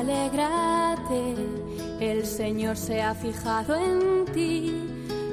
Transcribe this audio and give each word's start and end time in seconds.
Alégrate, 0.00 1.36
el 2.00 2.26
Señor 2.26 2.76
se 2.76 3.00
ha 3.00 3.14
fijado 3.14 3.76
en 3.76 4.24
ti, 4.32 4.74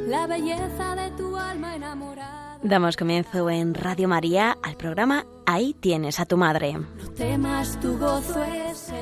la 0.07 0.27
belleza 0.27 0.95
de 0.95 1.09
tu 1.17 1.35
alma 1.35 1.75
enamorada. 1.75 2.59
Damos 2.61 2.95
comienzo 2.95 3.49
en 3.49 3.73
Radio 3.73 4.07
María 4.07 4.55
al 4.61 4.77
programa 4.77 5.25
Ahí 5.47 5.73
tienes 5.73 6.19
a 6.19 6.25
tu 6.25 6.37
madre. 6.37 6.73
No 6.73 7.09
temas, 7.17 7.79
tu 7.79 7.97
gozo 7.97 8.43
es 8.43 8.93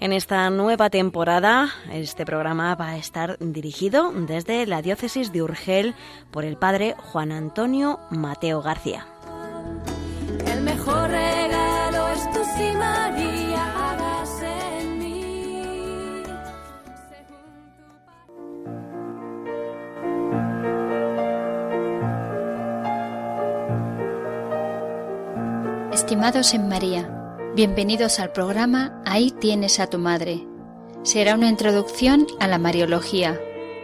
En 0.00 0.12
esta 0.14 0.48
nueva 0.48 0.88
temporada, 0.88 1.68
este 1.92 2.24
programa 2.24 2.74
va 2.74 2.88
a 2.88 2.96
estar 2.96 3.36
dirigido 3.38 4.10
desde 4.10 4.66
la 4.66 4.80
diócesis 4.80 5.32
de 5.32 5.42
Urgel 5.42 5.94
por 6.30 6.44
el 6.44 6.56
padre 6.56 6.96
Juan 6.98 7.30
Antonio 7.30 8.00
Mateo 8.10 8.62
García. 8.62 9.06
El 10.46 10.62
mejor 10.62 11.10
Estimados 26.04 26.52
en 26.52 26.68
María, 26.68 27.40
bienvenidos 27.54 28.20
al 28.20 28.30
programa 28.30 29.00
Ahí 29.06 29.30
tienes 29.30 29.80
a 29.80 29.86
tu 29.86 29.96
madre. 29.96 30.46
Será 31.02 31.34
una 31.34 31.48
introducción 31.48 32.26
a 32.40 32.46
la 32.46 32.58
Mariología, 32.58 33.40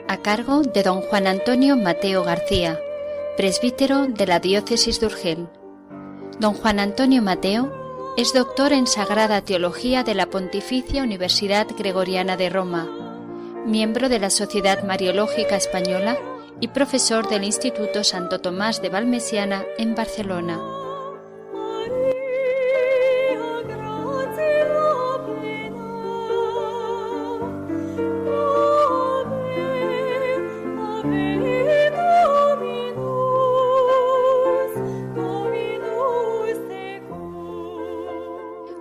a 0.07 0.19
cargo 0.19 0.61
de 0.61 0.83
don 0.83 1.01
Juan 1.01 1.27
Antonio 1.27 1.79
Mateo 1.79 2.23
García, 2.23 2.79
presbítero 3.39 4.07
de 4.07 4.27
la 4.27 4.39
diócesis 4.39 5.01
de 5.01 5.07
Urgel. 5.07 5.49
Don 6.39 6.53
Juan 6.53 6.79
Antonio 6.79 7.23
Mateo 7.23 8.13
es 8.19 8.35
doctor 8.35 8.75
en 8.75 8.87
Sagrada 8.87 9.41
Teología 9.41 10.05
de 10.05 10.15
la 10.15 10.27
Pontificia 10.27 11.03
Universidad 11.03 11.69
Gregoriana 11.75 12.37
de 12.37 12.51
Roma, 12.51 12.87
miembro 13.65 14.11
de 14.11 14.19
la 14.19 14.29
Sociedad 14.29 14.85
Mariológica 14.85 15.57
Española 15.57 16.19
y 16.61 16.69
profesor 16.69 17.31
del 17.31 17.45
Instituto 17.45 18.05
Santo 18.05 18.43
Tomás 18.43 18.83
de 18.83 18.91
Valmesiana 18.91 19.65
en 19.79 19.95
Barcelona. 19.95 20.61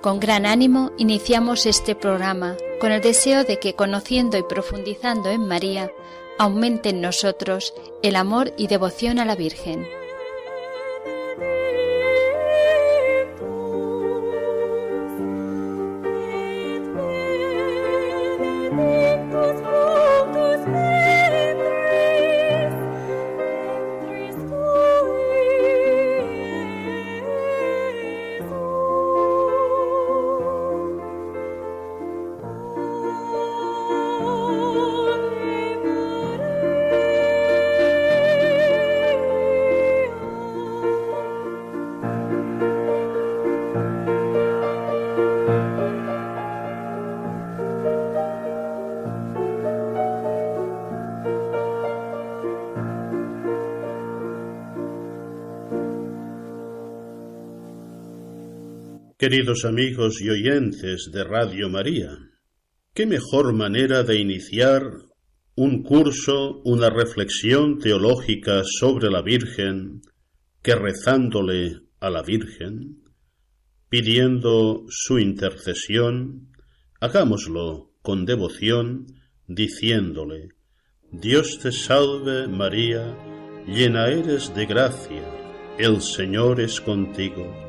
Con 0.09 0.19
gran 0.19 0.47
ánimo 0.47 0.91
iniciamos 0.97 1.67
este 1.67 1.93
programa 1.93 2.57
con 2.79 2.91
el 2.91 2.99
deseo 2.99 3.43
de 3.43 3.59
que 3.59 3.75
conociendo 3.75 4.39
y 4.39 4.41
profundizando 4.41 5.29
en 5.29 5.47
María 5.47 5.91
aumente 6.39 6.89
en 6.89 6.99
nosotros 6.99 7.75
el 8.01 8.15
amor 8.15 8.51
y 8.57 8.65
devoción 8.65 9.19
a 9.19 9.25
la 9.25 9.35
Virgen. 9.35 9.98
Queridos 59.19 59.65
amigos 59.65 60.21
y 60.21 60.29
oyentes 60.29 61.09
de 61.11 61.25
Radio 61.25 61.67
María, 61.67 62.17
qué 62.93 63.05
mejor 63.05 63.51
manera 63.51 64.03
de 64.03 64.17
iniciar 64.17 64.81
un 65.55 65.83
curso, 65.83 66.61
una 66.63 66.89
reflexión 66.89 67.79
teológica 67.79 68.61
sobre 68.63 69.11
la 69.11 69.21
Virgen 69.21 70.03
que 70.61 70.73
rezándole 70.73 71.81
a 71.99 72.09
la 72.09 72.21
Virgen, 72.21 73.03
pidiendo 73.89 74.85
su 74.87 75.19
intercesión, 75.19 76.53
hagámoslo 77.01 77.91
con 78.01 78.25
devoción, 78.25 79.05
diciéndole, 79.47 80.51
Dios 81.11 81.59
te 81.59 81.73
salve 81.73 82.47
María, 82.47 83.17
llena 83.67 84.07
eres 84.07 84.55
de 84.55 84.65
gracia, 84.65 85.29
el 85.77 86.01
Señor 86.01 86.61
es 86.61 86.79
contigo 86.79 87.68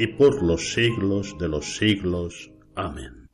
y 0.00 0.06
por 0.06 0.44
los 0.44 0.74
siglos 0.74 1.36
de 1.40 1.48
los 1.48 1.76
siglos. 1.76 2.52
Amén. 2.76 3.26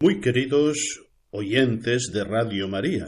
Muy 0.00 0.20
queridos 0.20 0.76
oyentes 1.30 2.10
de 2.12 2.24
Radio 2.24 2.68
María, 2.68 3.06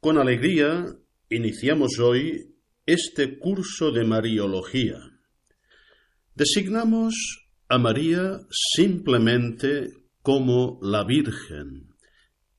con 0.00 0.18
alegría 0.18 0.86
iniciamos 1.30 2.00
hoy 2.00 2.56
este 2.84 3.38
curso 3.38 3.92
de 3.92 4.04
Mariología. 4.04 4.98
Designamos 6.34 7.41
a 7.72 7.78
María 7.78 8.38
simplemente 8.50 9.94
como 10.20 10.78
la 10.82 11.04
Virgen, 11.04 11.88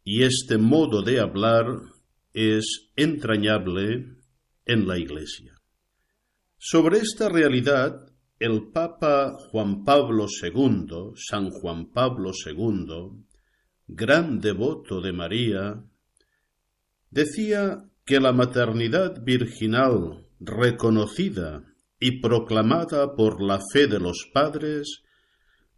y 0.04 0.24
este 0.24 0.58
modo 0.58 1.04
de 1.04 1.20
hablar 1.20 1.68
es 2.34 2.90
entrañable 2.96 4.08
en 4.66 4.88
la 4.88 4.98
Iglesia. 4.98 5.62
Sobre 6.58 6.98
esta 6.98 7.30
realidad, 7.30 8.12
el 8.40 8.72
Papa 8.72 9.38
Juan 9.52 9.84
Pablo 9.84 10.26
II, 10.26 11.14
San 11.16 11.52
Juan 11.52 11.92
Pablo 11.92 12.32
II, 12.34 13.24
gran 13.86 14.40
devoto 14.40 15.00
de 15.00 15.14
María, 15.14 15.84
decía 17.12 17.88
que 18.04 18.20
la 18.20 18.34
maternidad 18.34 19.24
virginal 19.24 20.26
reconocida 20.40 21.64
y 22.06 22.20
proclamada 22.20 23.16
por 23.16 23.42
la 23.42 23.62
fe 23.72 23.88
de 23.88 23.98
los 23.98 24.30
padres, 24.34 25.04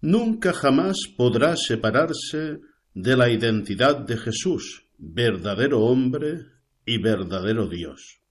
nunca 0.01 0.53
jamás 0.53 0.97
podrá 1.18 1.56
separarse 1.56 2.59
de 2.94 3.18
la 3.18 3.30
identidad 3.30 4.06
de 4.06 4.18
Jesús, 4.18 4.88
verdadero 4.97 5.81
hombre 5.81 6.39
y 6.86 6.97
verdadero 6.97 7.68
Dios, 7.68 8.21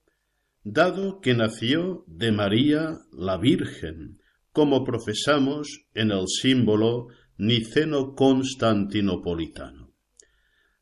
dado 0.63 1.19
que 1.21 1.33
nació 1.33 2.03
de 2.07 2.31
María 2.31 2.97
la 3.11 3.37
Virgen, 3.37 4.19
como 4.51 4.83
profesamos 4.83 5.85
en 5.93 6.11
el 6.11 6.27
símbolo 6.27 7.07
niceno 7.37 8.15
constantinopolitano. 8.15 9.93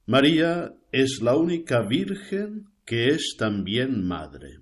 María 0.05 0.73
es 0.91 1.21
la 1.21 1.35
única 1.35 1.81
Virgen 1.81 2.65
que 2.85 3.07
es 3.07 3.35
también 3.37 4.05
madre. 4.05 4.59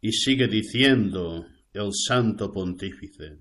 Y 0.00 0.12
sigue 0.12 0.48
diciendo 0.48 1.46
el 1.72 1.90
Santo 1.92 2.50
Pontífice, 2.50 3.38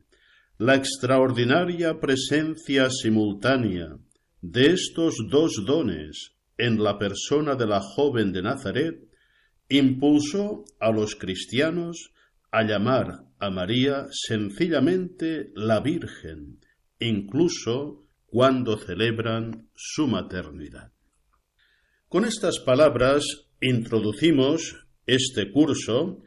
la 0.60 0.76
extraordinaria 0.76 2.02
presencia 2.02 2.90
simultánea 2.90 3.98
de 4.42 4.74
estos 4.74 5.16
dos 5.30 5.64
dones 5.66 6.34
en 6.58 6.84
la 6.84 7.00
persona 7.00 7.56
de 7.56 7.66
la 7.66 7.80
joven 7.80 8.34
de 8.34 8.42
Nazaret, 8.42 9.08
impulsó 9.70 10.66
a 10.82 10.92
los 10.92 11.16
cristianos 11.16 12.12
a 12.52 12.64
llamar 12.64 13.24
a 13.40 13.50
María 13.50 14.08
sencillamente 14.12 15.52
la 15.56 15.80
Virgen, 15.80 16.60
incluso 17.00 18.04
cuando 18.26 18.78
celebran 18.78 19.70
su 19.74 20.08
maternidad. 20.08 20.92
Con 22.10 22.26
estas 22.26 22.60
palabras 22.60 23.24
introducimos 23.62 24.76
este 25.06 25.52
curso 25.52 26.22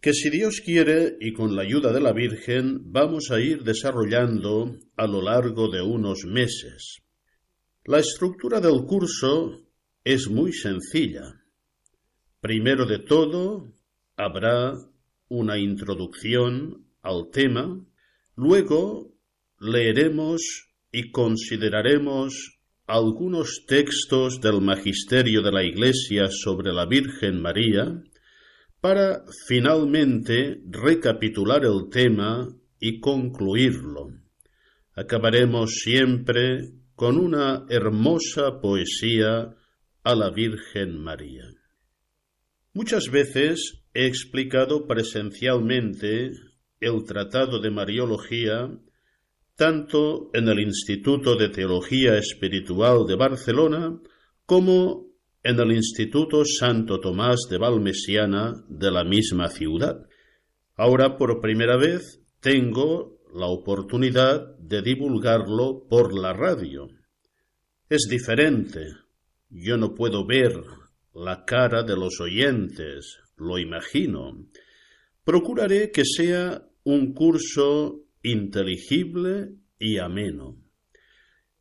que 0.00 0.12
si 0.12 0.30
Dios 0.30 0.60
quiere 0.64 1.16
y 1.20 1.32
con 1.32 1.56
la 1.56 1.62
ayuda 1.62 1.92
de 1.92 2.00
la 2.00 2.12
Virgen 2.12 2.92
vamos 2.92 3.30
a 3.30 3.40
ir 3.40 3.64
desarrollando 3.64 4.76
a 4.96 5.06
lo 5.06 5.22
largo 5.22 5.68
de 5.68 5.82
unos 5.82 6.24
meses. 6.24 7.02
La 7.84 7.98
estructura 7.98 8.60
del 8.60 8.84
curso 8.84 9.60
es 10.04 10.28
muy 10.28 10.52
sencilla. 10.52 11.42
Primero 12.40 12.86
de 12.86 13.00
todo, 13.00 13.72
habrá 14.16 14.74
una 15.28 15.58
introducción 15.58 16.86
al 17.02 17.30
tema, 17.32 17.84
luego 18.36 19.14
leeremos 19.58 20.68
y 20.92 21.10
consideraremos 21.10 22.58
algunos 22.86 23.64
textos 23.66 24.40
del 24.40 24.60
Magisterio 24.60 25.42
de 25.42 25.52
la 25.52 25.64
Iglesia 25.64 26.28
sobre 26.30 26.72
la 26.72 26.86
Virgen 26.86 27.42
María, 27.42 28.02
para 28.80 29.24
finalmente 29.46 30.60
recapitular 30.68 31.64
el 31.64 31.88
tema 31.90 32.48
y 32.78 33.00
concluirlo. 33.00 34.12
Acabaremos 34.94 35.74
siempre 35.74 36.70
con 36.94 37.18
una 37.18 37.66
hermosa 37.68 38.60
poesía 38.60 39.54
a 40.02 40.14
la 40.14 40.30
Virgen 40.30 40.98
María. 40.98 41.44
Muchas 42.72 43.10
veces 43.10 43.82
he 43.94 44.06
explicado 44.06 44.86
presencialmente 44.86 46.32
el 46.80 47.04
Tratado 47.04 47.60
de 47.60 47.70
Mariología 47.70 48.70
tanto 49.56 50.30
en 50.34 50.48
el 50.48 50.60
Instituto 50.60 51.34
de 51.34 51.48
Teología 51.48 52.16
Espiritual 52.16 53.06
de 53.08 53.16
Barcelona 53.16 54.00
como 54.46 55.07
en 55.42 55.60
el 55.60 55.72
Instituto 55.72 56.44
Santo 56.44 57.00
Tomás 57.00 57.46
de 57.50 57.58
Valmesiana 57.58 58.64
de 58.68 58.90
la 58.90 59.04
misma 59.04 59.48
ciudad. 59.48 60.06
Ahora 60.76 61.16
por 61.16 61.40
primera 61.40 61.76
vez 61.76 62.20
tengo 62.40 63.18
la 63.34 63.46
oportunidad 63.46 64.56
de 64.58 64.82
divulgarlo 64.82 65.86
por 65.88 66.18
la 66.18 66.32
radio. 66.32 66.88
Es 67.88 68.06
diferente. 68.10 68.86
Yo 69.50 69.76
no 69.76 69.94
puedo 69.94 70.26
ver 70.26 70.52
la 71.14 71.44
cara 71.44 71.82
de 71.82 71.96
los 71.96 72.20
oyentes, 72.20 73.18
lo 73.36 73.58
imagino. 73.58 74.46
Procuraré 75.24 75.90
que 75.90 76.04
sea 76.04 76.68
un 76.84 77.12
curso 77.12 78.04
inteligible 78.22 79.54
y 79.78 79.98
ameno. 79.98 80.56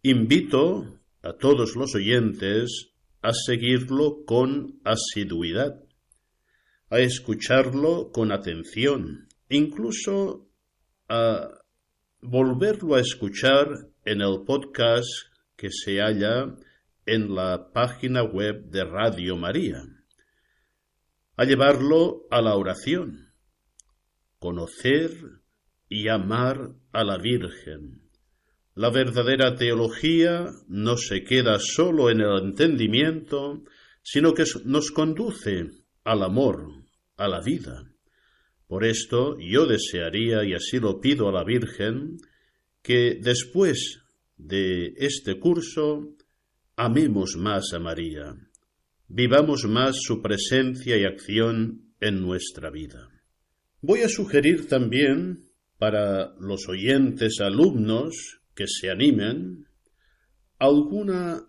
Invito 0.04 1.00
a 1.22 1.34
todos 1.34 1.76
los 1.76 1.96
oyentes 1.96 2.97
a 3.22 3.34
seguirlo 3.34 4.26
con 4.26 4.80
asiduidad, 4.84 5.84
a 6.90 7.00
escucharlo 7.00 8.12
con 8.12 8.32
atención, 8.32 9.28
incluso 9.50 10.50
a 11.10 11.50
volverlo 12.22 12.96
a 12.96 13.02
escuchar 13.02 13.68
en 14.06 14.22
el 14.22 14.44
podcast 14.46 15.08
que 15.56 15.70
se 15.72 16.00
halla 16.00 16.56
en 17.06 17.34
la 17.34 17.72
página 17.74 18.24
web 18.24 18.66
de 18.66 18.84
Radio 18.84 19.38
María, 19.38 19.84
a 21.36 21.44
llevarlo 21.46 22.28
a 22.32 22.42
la 22.42 22.56
oración, 22.56 23.34
conocer 24.40 25.12
y 25.90 26.10
amar 26.10 26.74
a 26.92 27.04
la 27.04 27.18
Virgen, 27.18 28.07
la 28.78 28.92
verdadera 28.92 29.56
teología 29.56 30.52
no 30.68 30.98
se 30.98 31.24
queda 31.24 31.58
solo 31.58 32.12
en 32.12 32.22
el 32.22 32.38
entendimiento, 32.44 33.64
sino 34.04 34.36
que 34.36 34.44
nos 34.66 34.92
conduce 34.92 35.72
al 36.04 36.22
amor, 36.22 36.84
a 37.16 37.28
la 37.28 37.42
vida. 37.42 37.92
Por 38.68 38.86
esto 38.86 39.36
yo 39.40 39.66
desearía, 39.66 40.44
y 40.44 40.54
así 40.54 40.80
lo 40.80 41.02
pido 41.02 41.28
a 41.28 41.32
la 41.32 41.44
Virgen, 41.44 42.18
que 42.84 43.18
después 43.20 44.04
de 44.38 44.94
este 44.98 45.40
curso 45.40 46.16
amemos 46.76 47.36
más 47.36 47.74
a 47.74 47.80
María, 47.80 48.36
vivamos 49.08 49.66
más 49.66 49.98
su 50.00 50.22
presencia 50.22 50.98
y 50.98 51.04
acción 51.04 51.96
en 52.00 52.22
nuestra 52.22 52.70
vida. 52.70 53.10
Voy 53.82 54.02
a 54.02 54.10
sugerir 54.10 54.68
también 54.68 55.50
para 55.80 56.36
los 56.40 56.70
oyentes 56.70 57.42
alumnos 57.42 58.37
que 58.58 58.66
se 58.68 58.90
animen 58.90 59.68
alguna 60.58 61.48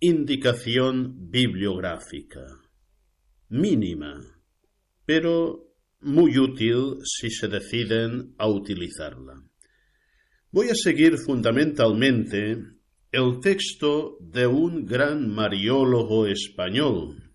indicación 0.00 1.30
bibliográfica, 1.30 2.46
mínima, 3.50 4.18
pero 5.04 5.74
muy 6.00 6.38
útil 6.38 6.96
si 7.04 7.30
se 7.30 7.48
deciden 7.48 8.34
a 8.38 8.48
utilizarla. 8.48 9.44
Voy 10.50 10.70
a 10.70 10.74
seguir 10.74 11.18
fundamentalmente 11.18 12.56
el 13.12 13.40
texto 13.40 14.16
de 14.20 14.46
un 14.46 14.86
gran 14.86 15.28
mariólogo 15.28 16.26
español, 16.26 17.30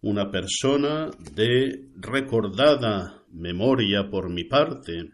una 0.00 0.30
persona 0.30 1.10
de 1.34 1.90
recordada 1.96 3.24
memoria 3.30 4.08
por 4.08 4.30
mi 4.30 4.44
parte, 4.44 5.10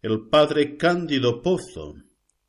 el 0.00 0.28
padre 0.30 0.78
Cándido 0.78 1.42
Pozo, 1.42 1.96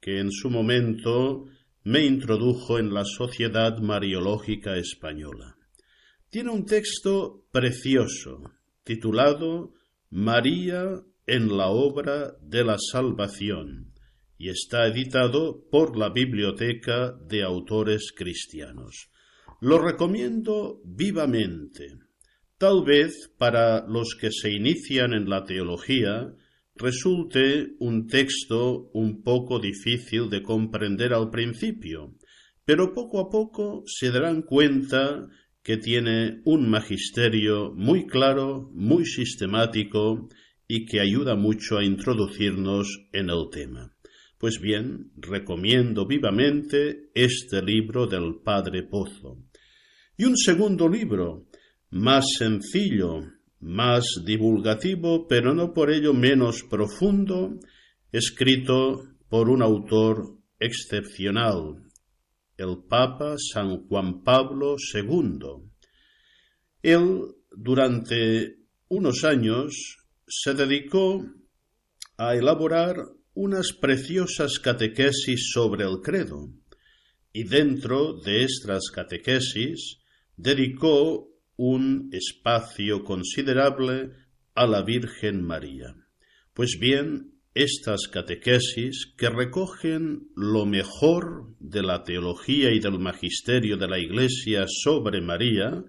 que 0.01 0.19
en 0.19 0.31
su 0.31 0.49
momento 0.49 1.45
me 1.83 2.03
introdujo 2.03 2.79
en 2.79 2.93
la 2.93 3.05
Sociedad 3.05 3.77
Mariológica 3.77 4.75
Española. 4.75 5.55
Tiene 6.29 6.49
un 6.49 6.65
texto 6.65 7.45
precioso, 7.51 8.41
titulado 8.83 9.73
María 10.09 11.01
en 11.27 11.55
la 11.55 11.67
obra 11.67 12.35
de 12.41 12.63
la 12.63 12.77
salvación, 12.77 13.93
y 14.37 14.49
está 14.49 14.87
editado 14.87 15.63
por 15.69 15.95
la 15.95 16.09
Biblioteca 16.09 17.11
de 17.11 17.43
Autores 17.43 18.11
Cristianos. 18.15 19.09
Lo 19.59 19.77
recomiendo 19.77 20.81
vivamente. 20.83 21.89
Tal 22.57 22.83
vez 22.83 23.31
para 23.37 23.85
los 23.87 24.15
que 24.19 24.31
se 24.31 24.51
inician 24.51 25.13
en 25.13 25.29
la 25.29 25.43
teología 25.45 26.33
resulte 26.75 27.75
un 27.79 28.07
texto 28.07 28.89
un 28.93 29.21
poco 29.23 29.59
difícil 29.59 30.29
de 30.29 30.41
comprender 30.41 31.13
al 31.13 31.29
principio, 31.29 32.15
pero 32.65 32.93
poco 32.93 33.19
a 33.19 33.29
poco 33.29 33.83
se 33.85 34.11
darán 34.11 34.41
cuenta 34.41 35.27
que 35.63 35.77
tiene 35.77 36.41
un 36.45 36.69
magisterio 36.69 37.71
muy 37.75 38.07
claro, 38.07 38.69
muy 38.73 39.05
sistemático 39.05 40.29
y 40.67 40.85
que 40.85 40.99
ayuda 40.99 41.35
mucho 41.35 41.77
a 41.77 41.83
introducirnos 41.83 43.07
en 43.11 43.29
el 43.29 43.49
tema. 43.51 43.93
Pues 44.37 44.59
bien, 44.59 45.11
recomiendo 45.17 46.07
vivamente 46.07 47.11
este 47.13 47.61
libro 47.61 48.07
del 48.07 48.39
Padre 48.43 48.83
Pozo. 48.83 49.37
Y 50.17 50.25
un 50.25 50.35
segundo 50.35 50.89
libro, 50.89 51.47
más 51.91 52.25
sencillo, 52.37 53.21
más 53.61 54.03
divulgativo, 54.25 55.27
pero 55.27 55.53
no 55.53 55.73
por 55.73 55.91
ello 55.91 56.13
menos 56.13 56.63
profundo, 56.63 57.59
escrito 58.11 59.07
por 59.29 59.49
un 59.49 59.61
autor 59.61 60.37
excepcional, 60.59 61.83
el 62.57 62.83
Papa 62.89 63.35
San 63.37 63.87
Juan 63.87 64.23
Pablo 64.23 64.75
II. 64.93 65.39
Él, 66.81 67.21
durante 67.51 68.57
unos 68.89 69.23
años, 69.23 69.97
se 70.27 70.53
dedicó 70.53 71.23
a 72.17 72.35
elaborar 72.35 72.97
unas 73.33 73.73
preciosas 73.73 74.59
catequesis 74.59 75.51
sobre 75.53 75.85
el 75.85 76.01
credo, 76.01 76.49
y 77.31 77.43
dentro 77.43 78.19
de 78.19 78.43
estas 78.43 78.89
catequesis 78.91 79.99
dedicó 80.35 81.30
un 81.63 82.09
espacio 82.11 83.03
considerable 83.03 84.13
a 84.55 84.65
la 84.65 84.81
Virgen 84.81 85.43
María. 85.43 85.95
Pues 86.55 86.79
bien, 86.79 87.35
estas 87.53 88.07
catequesis 88.11 89.13
que 89.15 89.29
recogen 89.29 90.31
lo 90.35 90.65
mejor 90.65 91.53
de 91.59 91.83
la 91.83 92.01
teología 92.03 92.71
y 92.71 92.79
del 92.79 92.97
magisterio 92.97 93.77
de 93.77 93.87
la 93.87 93.99
Iglesia 93.99 94.65
sobre 94.67 95.21
María, 95.21 95.83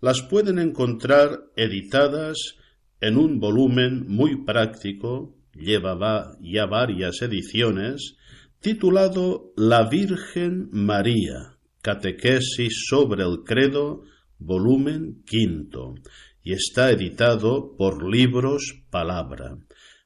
las 0.00 0.22
pueden 0.22 0.58
encontrar 0.58 1.38
editadas 1.54 2.56
en 3.00 3.16
un 3.16 3.38
volumen 3.38 4.06
muy 4.08 4.44
práctico, 4.44 5.36
lleva 5.54 6.36
ya 6.40 6.66
varias 6.66 7.22
ediciones, 7.22 8.16
titulado 8.58 9.52
La 9.56 9.88
Virgen 9.88 10.68
María, 10.72 11.58
Catequesis 11.80 12.86
sobre 12.88 13.22
el 13.22 13.44
Credo, 13.44 14.02
volumen 14.38 15.22
quinto, 15.26 15.94
y 16.42 16.52
está 16.52 16.90
editado 16.90 17.76
por 17.76 18.08
Libros 18.08 18.82
Palabra. 18.90 19.58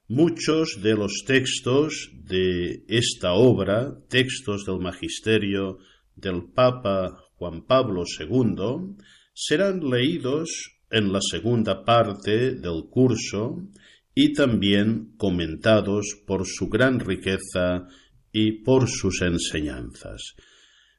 Muchos 0.09 0.81
de 0.83 0.95
los 0.95 1.25
textos 1.27 2.11
de 2.25 2.85
esta 2.89 3.35
obra, 3.35 3.97
textos 4.09 4.65
del 4.65 4.81
magisterio 4.81 5.79
del 6.17 6.45
Papa 6.53 7.17
Juan 7.35 7.67
Pablo 7.67 8.05
II, 8.19 8.97
serán 9.33 9.89
leídos 9.89 10.79
en 10.91 11.13
la 11.13 11.21
segunda 11.21 11.85
parte 11.85 12.55
del 12.55 12.85
curso 12.91 13.59
y 14.15 14.33
también 14.33 15.15
comentados 15.17 16.21
por 16.27 16.47
su 16.47 16.69
gran 16.69 17.01
riqueza 17.01 17.87
y 18.33 18.63
por 18.63 18.89
sus 18.89 19.23
enseñanzas. 19.23 20.35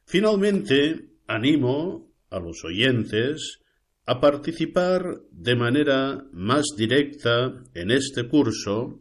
Finalmente, 0.05 1.09
animo 1.27 2.10
a 2.31 2.39
los 2.39 2.63
oyentes 2.63 3.59
a 4.05 4.19
participar 4.19 5.21
de 5.31 5.55
manera 5.55 6.25
más 6.33 6.65
directa 6.75 7.63
en 7.75 7.91
este 7.91 8.27
curso 8.27 8.99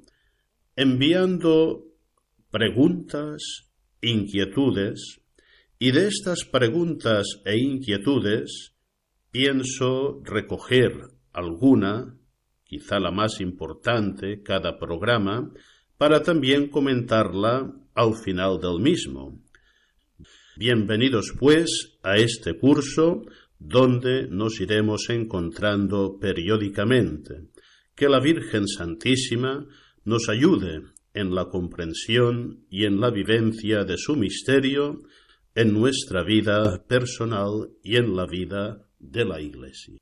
enviando 0.76 1.87
preguntas, 2.50 3.70
inquietudes, 4.02 5.20
y 5.78 5.92
de 5.92 6.08
estas 6.08 6.44
preguntas 6.44 7.26
e 7.44 7.56
inquietudes 7.58 8.75
pienso 9.30 10.20
recoger 10.25 10.92
alguna, 11.32 12.16
quizá 12.64 12.99
la 12.99 13.10
más 13.10 13.40
importante, 13.40 14.42
cada 14.42 14.78
programa, 14.78 15.50
para 15.96 16.22
también 16.22 16.68
comentarla 16.68 17.72
al 17.94 18.14
final 18.14 18.60
del 18.60 18.80
mismo. 18.80 19.40
Bienvenidos, 20.61 21.33
pues, 21.38 21.99
a 22.02 22.17
este 22.17 22.59
curso 22.59 23.23
donde 23.59 24.29
nos 24.29 24.61
iremos 24.61 25.09
encontrando 25.09 26.19
periódicamente. 26.21 27.47
Que 27.95 28.11
la 28.11 28.21
Virgen 28.21 28.69
Santísima 28.69 29.67
nos 30.05 30.29
ayude 30.29 30.83
en 31.14 31.35
la 31.35 31.47
comprensión 31.47 32.67
y 32.69 32.85
en 32.85 33.00
la 33.00 33.11
vivencia 33.11 33.85
de 33.85 33.97
su 33.97 34.17
misterio 34.17 35.00
en 35.55 35.73
nuestra 35.73 36.25
vida 36.25 36.85
personal 36.87 37.71
y 37.83 37.97
en 37.97 38.14
la 38.14 38.26
vida 38.26 38.87
de 38.99 39.25
la 39.25 39.40
Iglesia. 39.40 39.97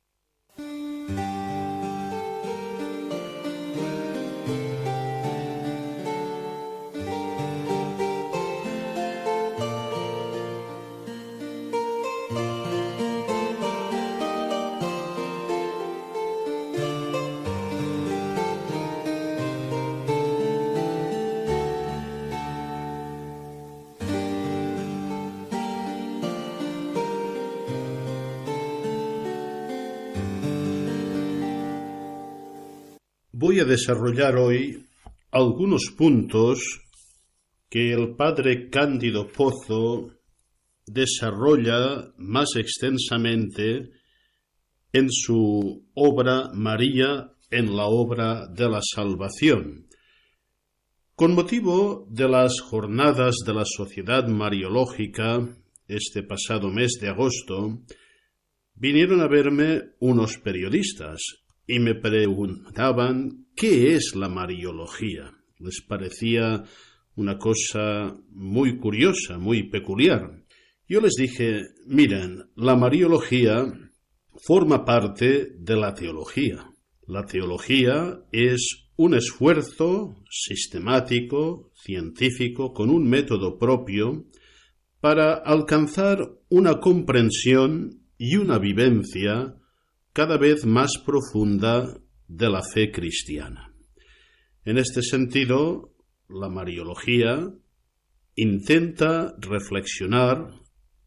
Desarrollar 33.68 34.36
hoy 34.36 34.84
algunos 35.30 35.92
puntos 35.96 36.80
que 37.68 37.92
el 37.92 38.16
padre 38.16 38.68
Cándido 38.70 39.28
Pozo 39.28 40.10
desarrolla 40.86 42.12
más 42.16 42.56
extensamente 42.56 43.90
en 44.92 45.08
su 45.10 45.86
obra 45.94 46.50
María 46.54 47.32
en 47.50 47.76
la 47.76 47.86
obra 47.86 48.46
de 48.46 48.68
la 48.68 48.80
salvación. 48.82 49.86
Con 51.14 51.34
motivo 51.34 52.06
de 52.10 52.28
las 52.28 52.60
jornadas 52.60 53.36
de 53.44 53.54
la 53.54 53.64
Sociedad 53.64 54.26
Mariológica 54.28 55.48
este 55.88 56.22
pasado 56.22 56.70
mes 56.70 56.98
de 57.00 57.08
agosto, 57.08 57.80
vinieron 58.74 59.20
a 59.20 59.28
verme 59.28 59.82
unos 60.00 60.38
periodistas 60.38 61.20
y 61.66 61.80
me 61.80 61.94
preguntaban 61.94 63.47
qué 63.58 63.94
es 63.94 64.14
la 64.14 64.28
Mariología. 64.28 65.34
Les 65.58 65.82
parecía 65.82 66.62
una 67.16 67.38
cosa 67.38 68.14
muy 68.30 68.78
curiosa, 68.78 69.36
muy 69.38 69.68
peculiar. 69.68 70.44
Yo 70.88 71.00
les 71.00 71.14
dije, 71.14 71.62
miren, 71.86 72.50
la 72.54 72.76
Mariología 72.76 73.66
forma 74.46 74.84
parte 74.84 75.48
de 75.58 75.76
la 75.76 75.92
teología. 75.92 76.72
La 77.08 77.26
teología 77.26 78.20
es 78.30 78.90
un 78.96 79.14
esfuerzo 79.14 80.22
sistemático, 80.30 81.72
científico, 81.74 82.72
con 82.72 82.90
un 82.90 83.08
método 83.08 83.58
propio, 83.58 84.26
para 85.00 85.34
alcanzar 85.34 86.30
una 86.48 86.78
comprensión 86.78 88.04
y 88.16 88.36
una 88.36 88.58
vivencia 88.58 89.56
cada 90.12 90.38
vez 90.38 90.64
más 90.64 90.92
profunda 91.04 92.00
de 92.28 92.50
la 92.50 92.62
fe 92.62 92.92
cristiana. 92.92 93.74
En 94.64 94.78
este 94.78 95.02
sentido, 95.02 95.94
la 96.28 96.48
Mariología 96.48 97.50
intenta 98.36 99.34
reflexionar 99.38 100.50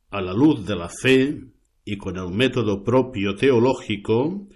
a 0.10 0.22
la 0.22 0.34
luz 0.34 0.66
de 0.66 0.76
la 0.76 0.90
fe 0.90 1.40
y 1.86 1.98
con 1.98 2.18
el 2.18 2.32
método 2.32 2.84
propio 2.84 3.36
teológico 3.36 4.48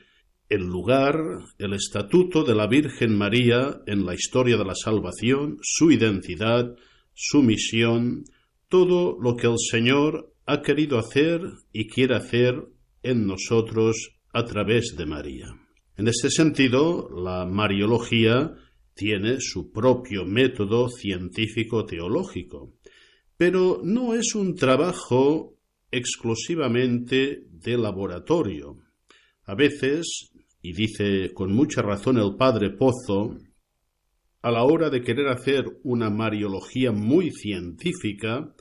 el 0.50 0.62
lugar, 0.62 1.16
el 1.58 1.74
estatuto 1.74 2.44
de 2.44 2.54
la 2.54 2.68
Virgen 2.68 3.18
María 3.18 3.82
en 3.88 4.06
la 4.06 4.14
historia 4.14 4.58
de 4.58 4.66
la 4.66 4.76
salvación, 4.76 5.58
su 5.62 5.92
identidad, 5.92 6.76
su 7.14 7.42
misión, 7.42 8.26
todo 8.70 9.18
lo 9.20 9.36
que 9.36 9.48
el 9.48 9.58
Señor 9.58 10.34
ha 10.46 10.62
querido 10.62 11.00
hacer 11.00 11.42
y 11.72 11.88
quiere 11.88 12.16
hacer 12.16 12.64
en 13.02 13.26
nosotros 13.26 14.12
a 14.34 14.46
través 14.46 14.96
de 14.98 15.06
María. 15.06 15.65
En 15.98 16.10
este 16.10 16.30
sentido, 16.30 17.10
la 17.10 17.46
Mariología 17.46 18.54
tiene 18.94 19.38
su 19.40 19.72
propio 19.72 20.26
método 20.26 20.90
científico-teológico, 20.90 22.74
pero 23.38 23.80
no 23.82 24.14
es 24.14 24.36
un 24.36 24.56
trabajo 24.56 25.56
exclusivamente 25.92 27.46
de 27.50 27.78
laboratorio. 27.78 28.78
A 29.46 29.56
veces, 29.56 30.32
y 30.62 30.74
dice 30.74 31.34
con 31.34 31.54
mucha 31.54 31.82
razón 31.82 32.18
el 32.18 32.36
padre 32.36 32.72
Pozo, 32.72 33.38
a 34.42 34.52
la 34.52 34.64
hora 34.64 34.90
de 34.90 35.02
querer 35.02 35.30
hacer 35.30 35.80
una 35.84 36.10
Mariología 36.10 36.92
muy 36.92 37.32
científica, 37.32 38.54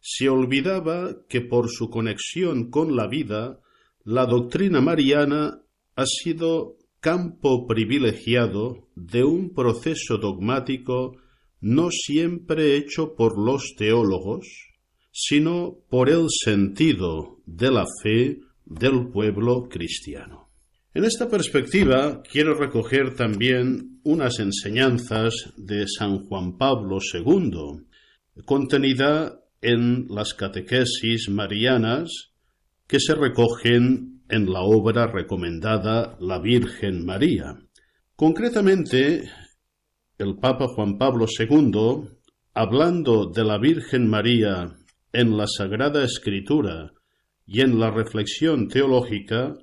se 0.00 0.30
olvidaba 0.30 1.18
que 1.28 1.42
por 1.42 1.68
su 1.68 1.90
conexión 1.90 2.70
con 2.70 2.96
la 2.96 3.08
vida 3.08 3.60
la 4.04 4.24
doctrina 4.24 4.80
mariana 4.80 5.60
ha 5.96 6.06
sido 6.06 6.77
campo 7.00 7.66
privilegiado 7.66 8.88
de 8.94 9.24
un 9.24 9.54
proceso 9.54 10.18
dogmático 10.18 11.16
no 11.60 11.90
siempre 11.90 12.76
hecho 12.76 13.14
por 13.14 13.38
los 13.38 13.74
teólogos, 13.76 14.46
sino 15.10 15.78
por 15.88 16.08
el 16.08 16.26
sentido 16.30 17.40
de 17.46 17.70
la 17.70 17.84
fe 18.02 18.40
del 18.64 19.08
pueblo 19.08 19.68
cristiano. 19.68 20.48
En 20.94 21.04
esta 21.04 21.28
perspectiva 21.28 22.22
quiero 22.22 22.54
recoger 22.54 23.14
también 23.14 24.00
unas 24.04 24.38
enseñanzas 24.38 25.52
de 25.56 25.86
San 25.86 26.24
Juan 26.24 26.56
Pablo 26.56 26.98
II, 27.12 27.84
contenida 28.44 29.40
en 29.60 30.06
las 30.08 30.34
catequesis 30.34 31.28
marianas 31.28 32.32
que 32.86 33.00
se 33.00 33.14
recogen 33.14 34.17
en 34.28 34.52
la 34.52 34.62
obra 34.62 35.06
recomendada 35.06 36.16
La 36.20 36.38
Virgen 36.38 37.04
María. 37.04 37.58
Concretamente, 38.14 39.22
el 40.18 40.36
Papa 40.36 40.66
Juan 40.68 40.98
Pablo 40.98 41.26
II, 41.26 42.08
hablando 42.54 43.26
de 43.26 43.44
la 43.44 43.58
Virgen 43.58 44.08
María 44.08 44.76
en 45.12 45.36
la 45.36 45.46
Sagrada 45.46 46.04
Escritura 46.04 46.92
y 47.46 47.60
en 47.60 47.78
la 47.78 47.90
reflexión 47.90 48.68
teológica, 48.68 49.54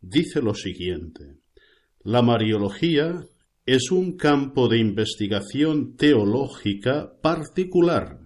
dice 0.00 0.40
lo 0.40 0.54
siguiente. 0.54 1.40
La 2.02 2.22
Mariología 2.22 3.24
es 3.66 3.90
un 3.90 4.16
campo 4.16 4.68
de 4.68 4.78
investigación 4.78 5.96
teológica 5.96 7.12
particular. 7.20 8.20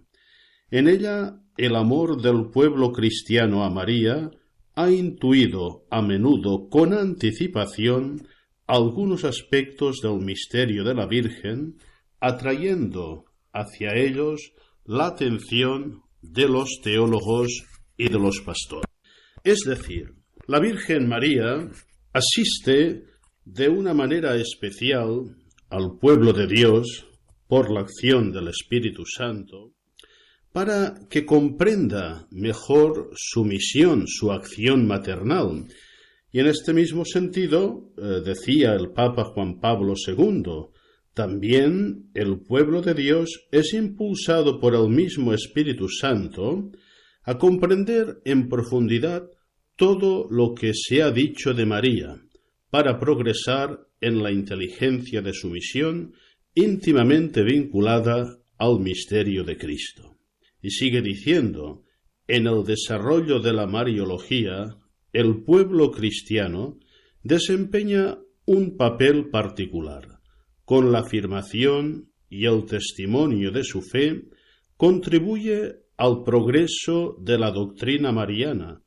En 0.71 0.87
ella 0.87 1.41
el 1.57 1.75
amor 1.75 2.21
del 2.21 2.51
pueblo 2.51 2.93
cristiano 2.93 3.65
a 3.65 3.71
María 3.71 4.31
ha 4.81 4.91
intuido 4.91 5.85
a 5.91 6.01
menudo 6.01 6.69
con 6.71 6.95
anticipación 6.95 8.27
algunos 8.67 9.25
aspectos 9.25 9.99
del 10.03 10.21
misterio 10.21 10.85
de 10.85 10.95
la 10.95 11.07
Virgen, 11.07 11.77
atrayendo 12.21 13.25
hacia 13.53 13.95
ellos 13.95 14.53
la 14.85 15.09
atención 15.09 16.03
de 16.23 16.49
los 16.49 16.81
teólogos 16.83 17.65
y 17.97 18.09
de 18.09 18.19
los 18.19 18.41
pastores. 18.41 18.87
Es 19.45 19.61
decir, 19.67 20.15
la 20.47 20.61
Virgen 20.61 21.09
María 21.09 21.69
asiste 22.13 23.05
de 23.45 23.69
una 23.69 23.93
manera 23.93 24.37
especial 24.37 25.37
al 25.69 25.99
pueblo 25.99 26.33
de 26.33 26.47
Dios 26.47 27.07
por 27.49 27.71
la 27.71 27.81
acción 27.81 28.33
del 28.33 28.49
Espíritu 28.49 29.05
Santo 29.05 29.73
para 30.53 30.95
que 31.09 31.25
comprenda 31.25 32.27
mejor 32.31 33.11
su 33.15 33.45
misión, 33.45 34.07
su 34.07 34.33
acción 34.33 34.87
maternal. 34.87 35.67
Y 36.33 36.41
en 36.41 36.47
este 36.47 36.73
mismo 36.73 37.05
sentido, 37.05 37.93
eh, 37.97 38.21
decía 38.25 38.75
el 38.75 38.91
Papa 38.91 39.25
Juan 39.25 39.61
Pablo 39.61 39.95
II, 39.95 40.71
también 41.15 42.11
el 42.15 42.41
pueblo 42.41 42.83
de 42.83 42.95
Dios 42.95 43.47
es 43.51 43.75
impulsado 43.75 44.61
por 44.61 44.75
el 44.75 44.89
mismo 44.89 45.35
Espíritu 45.35 45.89
Santo 45.89 46.71
a 47.25 47.37
comprender 47.37 48.21
en 48.25 48.49
profundidad 48.49 49.29
todo 49.77 50.29
lo 50.31 50.55
que 50.55 50.73
se 50.75 51.03
ha 51.03 51.11
dicho 51.11 51.53
de 51.55 51.67
María, 51.67 52.21
para 52.71 52.99
progresar 52.99 53.87
en 54.01 54.23
la 54.23 54.31
inteligencia 54.31 55.21
de 55.23 55.33
su 55.33 55.49
misión 55.49 56.15
íntimamente 56.55 57.43
vinculada 57.43 58.39
al 58.59 58.81
misterio 58.81 59.45
de 59.45 59.57
Cristo. 59.57 60.10
Y 60.63 60.71
sigue 60.71 61.03
diciendo, 61.03 61.85
en 62.27 62.47
el 62.47 62.65
desarrollo 62.65 63.41
de 63.41 63.53
la 63.53 63.67
Mariología, 63.67 64.77
el 65.13 65.43
pueblo 65.43 65.91
cristiano 65.91 66.79
desempeña 67.23 68.19
un 68.47 68.77
papel 68.77 69.31
particular. 69.31 70.21
Con 70.65 70.93
la 70.93 71.01
afirmación 71.01 72.11
y 72.29 72.47
el 72.47 72.65
testimonio 72.65 73.51
de 73.51 73.65
su 73.65 73.83
fe, 73.83 74.23
contribuye 74.77 75.75
al 75.97 76.23
progreso 76.25 77.17
de 77.21 77.39
la 77.39 77.51
doctrina 77.51 78.13
mariana, 78.13 78.83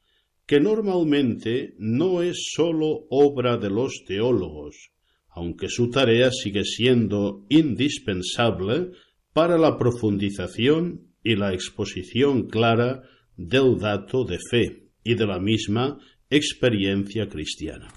que 0.45 0.59
normalmente 0.59 1.75
no 1.77 2.21
es 2.21 2.51
sólo 2.55 3.05
obra 3.09 3.57
de 3.57 3.69
los 3.69 4.03
teólogos, 4.07 4.91
aunque 5.29 5.69
su 5.69 5.89
tarea 5.89 6.31
sigue 6.31 6.63
siendo 6.63 7.45
indispensable 7.49 8.91
para 9.33 9.57
la 9.57 9.77
profundización 9.77 11.12
y 11.23 11.35
la 11.35 11.53
exposición 11.53 12.47
clara 12.47 13.03
del 13.37 13.77
dato 13.79 14.25
de 14.25 14.37
fe 14.37 14.89
y 15.03 15.15
de 15.15 15.25
la 15.25 15.39
misma 15.39 15.97
experiencia 16.29 17.27
cristiana. 17.27 17.87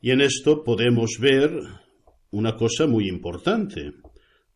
Y 0.00 0.10
en 0.10 0.20
esto 0.20 0.62
podemos 0.64 1.18
ver 1.20 1.50
una 2.30 2.56
cosa 2.56 2.86
muy 2.86 3.08
importante. 3.08 3.92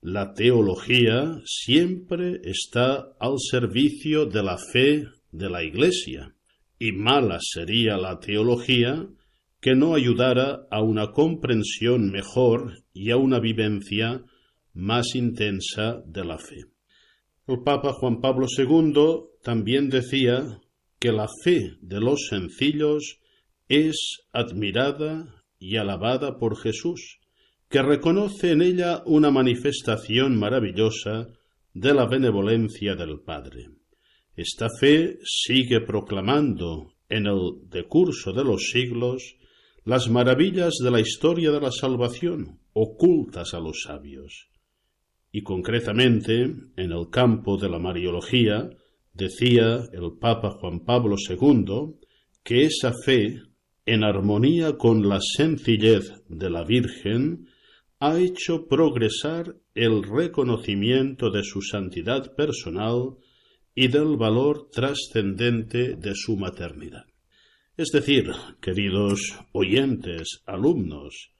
La 0.01 0.35
teología 0.35 1.41
siempre 1.45 2.41
está 2.45 3.15
al 3.19 3.39
servicio 3.39 4.27
de 4.27 4.43
la 4.43 4.59
fe 4.59 5.05
de 5.31 5.51
la 5.51 5.65
Iglesia, 5.65 6.35
y 6.79 6.93
mala 6.93 7.39
sería 7.41 7.97
la 7.97 8.19
teología 8.19 9.07
que 9.61 9.75
no 9.77 9.95
ayudara 9.95 10.67
a 10.71 10.83
una 10.83 11.13
comprensión 11.13 12.11
mejor 12.11 12.83
y 12.93 13.11
a 13.11 13.17
una 13.17 13.39
vivencia 13.39 14.25
más 14.75 15.15
intensa 15.15 16.03
de 16.05 16.25
la 16.25 16.39
fe. 16.39 16.72
El 17.49 17.65
Papa 17.65 17.93
Juan 17.93 18.21
Pablo 18.21 18.47
II 18.57 19.31
también 19.43 19.89
decía 19.89 20.61
que 21.01 21.11
la 21.11 21.27
fe 21.43 21.77
de 21.81 21.99
los 21.99 22.29
sencillos 22.29 23.19
es 23.69 23.97
admirada 24.33 25.43
y 25.59 25.77
alabada 25.77 26.39
por 26.39 26.57
Jesús, 26.57 27.19
que 27.69 27.83
reconoce 27.83 28.53
en 28.53 28.63
ella 28.63 29.03
una 29.07 29.33
manifestación 29.33 30.39
maravillosa 30.39 31.27
de 31.75 31.93
la 31.93 32.07
benevolencia 32.07 32.95
del 32.95 33.19
Padre. 33.21 33.71
Esta 34.37 34.69
fe 34.79 35.19
sigue 35.25 35.81
proclamando 35.81 36.93
en 37.09 37.27
el 37.27 37.69
decurso 37.69 38.33
de 38.33 38.45
los 38.45 38.71
siglos 38.71 39.35
las 39.85 40.09
maravillas 40.09 40.75
de 40.81 40.93
la 40.93 41.01
historia 41.01 41.51
de 41.51 41.61
la 41.61 41.73
salvación 41.73 42.61
ocultas 42.73 43.53
a 43.53 43.59
los 43.59 43.83
sabios 43.83 44.52
y 45.33 45.43
concretamente 45.43 46.43
en 46.43 46.93
el 46.93 47.09
campo 47.11 47.57
de 47.57 47.71
la 47.71 47.79
Mariología, 47.79 48.69
decía 49.15 49.81
el 49.93 50.19
Papa 50.21 50.51
Juan 50.51 50.85
Pablo 50.85 51.17
II 51.17 51.97
que 52.45 52.65
esa 52.65 52.93
fe, 52.93 53.41
en 53.87 54.05
armonía 54.05 54.77
con 54.77 55.09
la 55.09 55.21
sencillez 55.21 56.13
de 56.29 56.51
la 56.51 56.65
Virgen, 56.65 57.49
ha 57.99 58.19
hecho 58.21 58.67
progresar 58.69 59.57
el 59.75 60.03
reconocimiento 60.03 61.31
de 61.31 61.43
su 61.43 61.63
santidad 61.63 62.35
personal 62.35 63.17
y 63.75 63.89
del 63.89 64.17
valor 64.17 64.69
trascendente 64.71 65.95
de 65.97 66.15
su 66.15 66.37
maternidad. 66.37 67.07
Es 67.77 67.89
decir, 67.89 68.31
queridos 68.61 69.39
oyentes, 69.53 70.43
alumnos, 70.47 71.33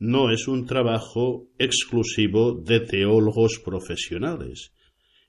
no 0.00 0.32
es 0.32 0.48
un 0.48 0.64
trabajo 0.64 1.46
exclusivo 1.58 2.54
de 2.54 2.80
teólogos 2.80 3.60
profesionales. 3.62 4.72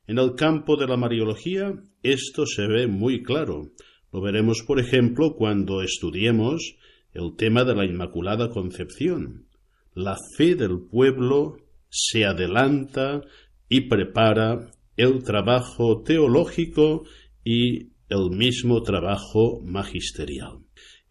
En 0.08 0.18
el 0.18 0.34
campo 0.36 0.78
de 0.78 0.88
la 0.88 0.98
Mariología 0.98 1.74
esto 2.02 2.46
se 2.46 2.68
ve 2.68 2.88
muy 2.88 3.22
claro. 3.22 3.70
Lo 4.12 4.22
veremos, 4.22 4.64
por 4.66 4.80
ejemplo, 4.80 5.36
cuando 5.36 5.82
estudiemos 5.82 6.76
el 7.14 7.36
tema 7.36 7.66
de 7.66 7.76
la 7.76 7.86
Inmaculada 7.86 8.50
Concepción. 8.50 9.46
La 9.94 10.16
fe 10.38 10.56
del 10.56 10.80
pueblo 10.90 11.58
se 11.90 12.26
adelanta 12.26 13.22
y 13.68 13.82
prepara 13.82 14.72
el 14.96 15.22
trabajo 15.24 16.02
teológico 16.02 17.04
y 17.44 17.90
el 18.08 18.30
mismo 18.32 18.82
trabajo 18.84 19.60
magisterial. 19.64 20.60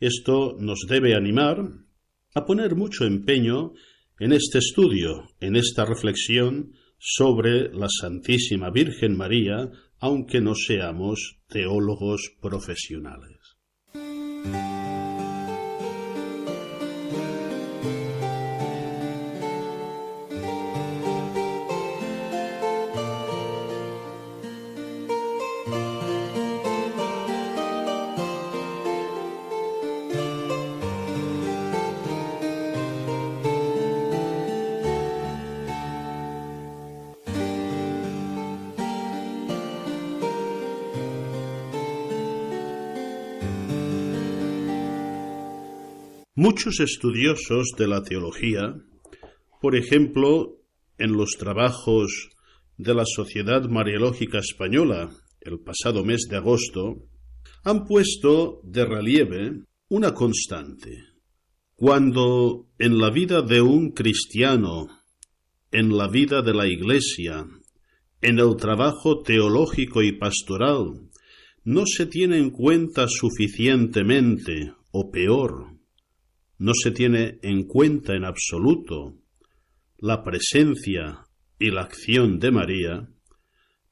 Esto 0.00 0.56
nos 0.58 0.86
debe 0.88 1.14
animar 1.14 1.58
a 2.34 2.44
poner 2.44 2.76
mucho 2.76 3.04
empeño 3.04 3.72
en 4.18 4.32
este 4.32 4.58
estudio, 4.58 5.28
en 5.40 5.56
esta 5.56 5.84
reflexión 5.84 6.72
sobre 6.98 7.72
la 7.72 7.88
Santísima 7.88 8.70
Virgen 8.70 9.16
María, 9.16 9.70
aunque 9.98 10.40
no 10.40 10.54
seamos 10.54 11.38
teólogos 11.48 12.30
profesionales. 12.40 13.56
Muchos 46.42 46.80
estudiosos 46.80 47.72
de 47.76 47.86
la 47.86 48.02
teología, 48.02 48.74
por 49.60 49.76
ejemplo, 49.76 50.56
en 50.96 51.12
los 51.12 51.32
trabajos 51.32 52.30
de 52.78 52.94
la 52.94 53.04
Sociedad 53.04 53.68
Mariológica 53.68 54.38
Española 54.38 55.10
el 55.42 55.60
pasado 55.60 56.02
mes 56.02 56.28
de 56.30 56.38
agosto, 56.38 57.04
han 57.62 57.84
puesto 57.84 58.62
de 58.64 58.86
relieve 58.86 59.64
una 59.90 60.14
constante. 60.14 61.04
Cuando 61.76 62.70
en 62.78 62.96
la 62.96 63.10
vida 63.10 63.42
de 63.42 63.60
un 63.60 63.90
cristiano, 63.90 64.88
en 65.70 65.94
la 65.94 66.08
vida 66.08 66.40
de 66.40 66.54
la 66.54 66.66
Iglesia, 66.66 67.46
en 68.22 68.38
el 68.38 68.56
trabajo 68.56 69.20
teológico 69.20 70.02
y 70.02 70.12
pastoral, 70.12 71.10
no 71.64 71.84
se 71.84 72.06
tiene 72.06 72.38
en 72.38 72.48
cuenta 72.48 73.08
suficientemente, 73.08 74.72
o 74.90 75.10
peor, 75.10 75.79
no 76.60 76.74
se 76.74 76.90
tiene 76.90 77.38
en 77.42 77.64
cuenta 77.64 78.14
en 78.14 78.24
absoluto 78.24 79.16
la 79.96 80.22
presencia 80.22 81.26
y 81.58 81.70
la 81.70 81.82
acción 81.82 82.38
de 82.38 82.50
María, 82.50 83.08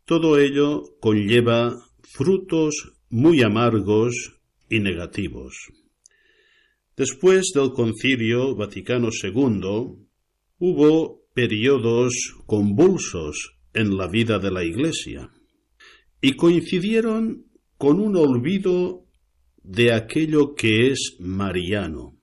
todo 0.04 0.38
ello 0.38 0.82
conlleva 1.00 1.74
frutos 2.02 2.92
muy 3.08 3.42
amargos 3.42 4.38
y 4.68 4.80
negativos. 4.80 5.54
Después 6.94 7.52
del 7.54 7.72
Concilio 7.72 8.54
Vaticano 8.54 9.08
II 9.10 10.06
hubo 10.58 11.22
periodos 11.32 12.12
convulsos 12.44 13.56
en 13.72 13.96
la 13.96 14.08
vida 14.08 14.38
de 14.38 14.50
la 14.50 14.62
Iglesia 14.62 15.30
y 16.20 16.34
coincidieron 16.34 17.46
con 17.78 17.98
un 17.98 18.14
olvido 18.16 19.06
de 19.62 19.94
aquello 19.94 20.54
que 20.54 20.88
es 20.88 21.16
mariano. 21.18 22.17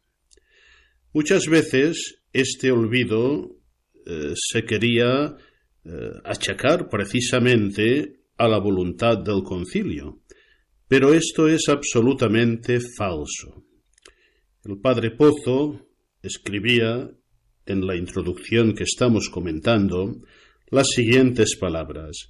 Muchas 1.16 1.48
veces 1.48 2.20
este 2.34 2.72
olvido 2.74 3.56
eh, 4.06 4.34
se 4.36 4.66
quería 4.66 5.38
eh, 5.86 5.90
achacar 6.26 6.90
precisamente 6.90 8.20
a 8.36 8.50
la 8.50 8.60
voluntad 8.60 9.20
del 9.20 9.42
concilio, 9.42 10.20
pero 10.90 11.14
esto 11.14 11.48
es 11.48 11.70
absolutamente 11.70 12.82
falso. 12.98 13.64
El 14.66 14.82
padre 14.82 15.12
Pozo 15.12 15.88
escribía 16.22 17.10
en 17.66 17.88
la 17.88 17.96
introducción 17.96 18.76
que 18.76 18.84
estamos 18.84 19.30
comentando 19.30 20.18
las 20.70 20.90
siguientes 20.90 21.56
palabras. 21.56 22.28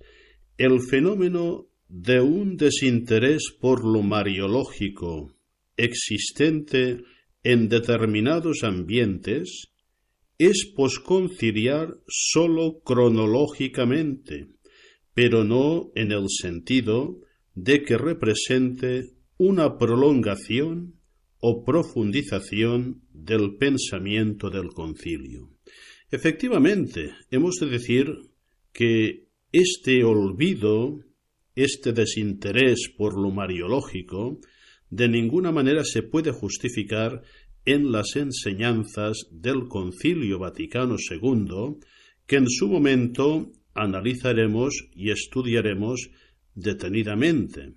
El 0.59 0.79
fenómeno 0.79 1.69
de 1.87 2.21
un 2.21 2.55
desinterés 2.55 3.51
por 3.59 3.83
lo 3.83 4.03
mariológico 4.03 5.33
existente 5.75 6.99
en 7.45 7.69
determinados 7.69 8.63
ambientes 8.63 9.67
es 10.39 10.65
posconciliar 10.75 11.95
sólo 12.07 12.79
cronológicamente, 12.83 14.47
pero 15.13 15.43
no 15.43 15.91
en 15.93 16.11
el 16.11 16.25
sentido 16.27 17.21
de 17.53 17.83
que 17.83 17.99
represente 17.99 19.11
una 19.37 19.77
prolongación 19.77 20.95
o 21.39 21.63
profundización 21.63 23.03
del 23.13 23.57
pensamiento 23.57 24.49
del 24.49 24.69
concilio. 24.69 25.51
Efectivamente, 26.09 27.11
hemos 27.29 27.57
de 27.57 27.67
decir 27.67 28.07
que 28.73 29.27
este 29.51 30.03
olvido, 30.03 30.99
este 31.53 31.93
desinterés 31.93 32.91
por 32.97 33.13
lo 33.21 33.29
mariológico, 33.29 34.39
de 34.89 35.09
ninguna 35.09 35.51
manera 35.51 35.83
se 35.83 36.03
puede 36.03 36.31
justificar 36.31 37.21
en 37.65 37.91
las 37.91 38.15
enseñanzas 38.15 39.27
del 39.31 39.67
Concilio 39.67 40.39
Vaticano 40.39 40.95
II, 40.97 41.77
que 42.27 42.35
en 42.37 42.49
su 42.49 42.67
momento 42.67 43.51
analizaremos 43.73 44.87
y 44.95 45.09
estudiaremos 45.09 46.09
detenidamente. 46.53 47.73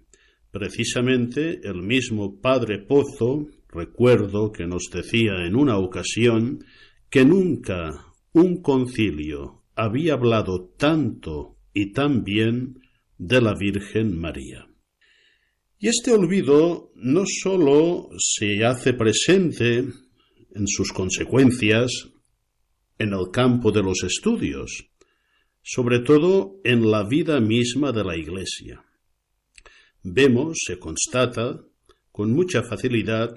Precisamente 0.50 1.60
el 1.62 1.82
mismo 1.82 2.40
Padre 2.40 2.78
Pozo, 2.78 3.48
recuerdo 3.68 4.52
que 4.52 4.66
nos 4.66 4.84
decía 4.92 5.46
en 5.46 5.56
una 5.56 5.78
ocasión 5.78 6.64
que 7.10 7.24
nunca 7.24 8.06
un 8.32 8.62
concilio 8.62 9.62
había 9.74 10.14
hablado 10.14 10.70
tanto 10.76 11.56
y 11.72 11.92
tan 11.92 12.24
bien 12.24 12.80
de 13.18 13.40
la 13.40 13.54
Virgen 13.54 14.18
María. 14.18 14.67
Y 15.80 15.86
este 15.86 16.10
olvido 16.10 16.90
no 16.96 17.22
sólo 17.24 18.08
se 18.18 18.64
hace 18.64 18.94
presente 18.94 19.78
en 19.78 20.66
sus 20.66 20.92
consecuencias 20.92 22.08
en 22.98 23.12
el 23.12 23.30
campo 23.32 23.70
de 23.70 23.82
los 23.82 24.02
estudios, 24.02 24.88
sobre 25.62 26.00
todo 26.00 26.56
en 26.64 26.90
la 26.90 27.06
vida 27.06 27.38
misma 27.40 27.92
de 27.92 28.02
la 28.02 28.16
Iglesia. 28.16 28.84
Vemos, 30.02 30.58
se 30.66 30.80
constata, 30.80 31.60
con 32.10 32.32
mucha 32.32 32.64
facilidad, 32.64 33.36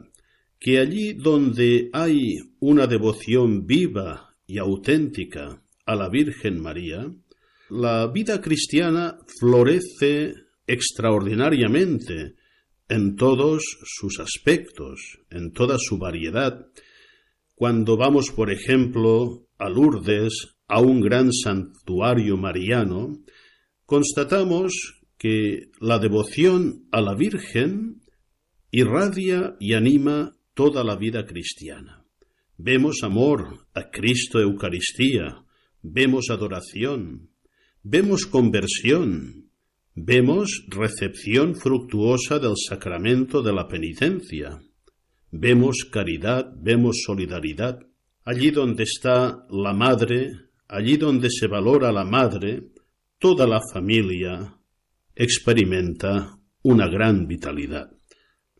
que 0.60 0.80
allí 0.80 1.14
donde 1.14 1.92
hay 1.94 2.38
una 2.60 2.88
devoción 2.88 3.68
viva 3.68 4.34
y 4.48 4.58
auténtica 4.58 5.62
a 5.86 5.96
la 5.96 6.10
Virgen 6.10 6.60
María, 6.60 7.06
la 7.70 8.08
vida 8.08 8.42
cristiana 8.42 9.20
florece 9.40 10.34
extraordinariamente 10.72 12.36
en 12.88 13.16
todos 13.16 13.64
sus 13.84 14.20
aspectos, 14.20 15.20
en 15.30 15.52
toda 15.52 15.78
su 15.78 15.98
variedad. 15.98 16.68
Cuando 17.56 17.98
vamos, 17.98 18.32
por 18.32 18.52
ejemplo, 18.52 19.48
a 19.58 19.70
Lourdes, 19.70 20.56
a 20.68 20.80
un 20.80 21.02
gran 21.02 21.34
santuario 21.34 22.38
mariano, 22.38 23.20
constatamos 23.86 25.04
que 25.18 25.70
la 25.80 26.00
devoción 26.00 26.88
a 26.92 27.02
la 27.02 27.16
Virgen 27.16 28.02
irradia 28.72 29.58
y 29.60 29.74
anima 29.74 30.38
toda 30.54 30.84
la 30.86 30.96
vida 30.96 31.26
cristiana. 31.26 32.06
Vemos 32.58 33.04
amor 33.04 33.68
a 33.74 33.90
Cristo 33.90 34.40
Eucaristía, 34.40 35.44
vemos 35.82 36.30
adoración, 36.30 37.30
vemos 37.84 38.26
conversión, 38.26 39.51
Vemos 39.94 40.66
recepción 40.70 41.54
fructuosa 41.56 42.40
del 42.40 42.54
sacramento 42.56 43.42
de 43.42 43.52
la 43.52 43.68
penitencia. 43.68 44.62
Vemos 45.32 45.84
caridad, 45.92 46.54
vemos 46.56 47.04
solidaridad. 47.06 47.80
Allí 48.24 48.52
donde 48.52 48.84
está 48.84 49.46
la 49.50 49.74
madre, 49.74 50.32
allí 50.70 50.96
donde 50.96 51.30
se 51.30 51.48
valora 51.48 51.92
la 51.92 52.06
madre, 52.06 52.70
toda 53.20 53.46
la 53.46 53.60
familia 53.74 54.58
experimenta 55.14 56.40
una 56.64 56.88
gran 56.88 57.28
vitalidad. 57.28 57.92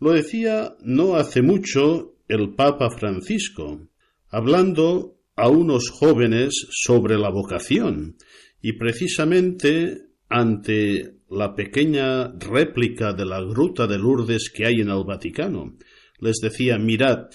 Lo 0.02 0.12
decía 0.12 0.76
no 0.84 1.16
hace 1.16 1.42
mucho 1.42 2.18
el 2.28 2.56
Papa 2.56 2.90
Francisco, 2.90 3.88
hablando 4.28 5.18
a 5.38 5.48
unos 5.48 5.90
jóvenes 5.90 6.68
sobre 6.72 7.18
la 7.18 7.30
vocación, 7.30 8.18
y 8.62 8.74
precisamente 8.74 10.10
ante 10.28 11.21
la 11.32 11.56
pequeña 11.56 12.34
réplica 12.38 13.14
de 13.14 13.26
la 13.26 13.40
gruta 13.42 13.88
de 13.88 13.98
Lourdes 13.98 14.52
que 14.54 14.66
hay 14.66 14.82
en 14.82 14.90
el 14.90 15.06
Vaticano. 15.06 15.78
Les 16.20 16.40
decía, 16.42 16.78
mirad, 16.78 17.30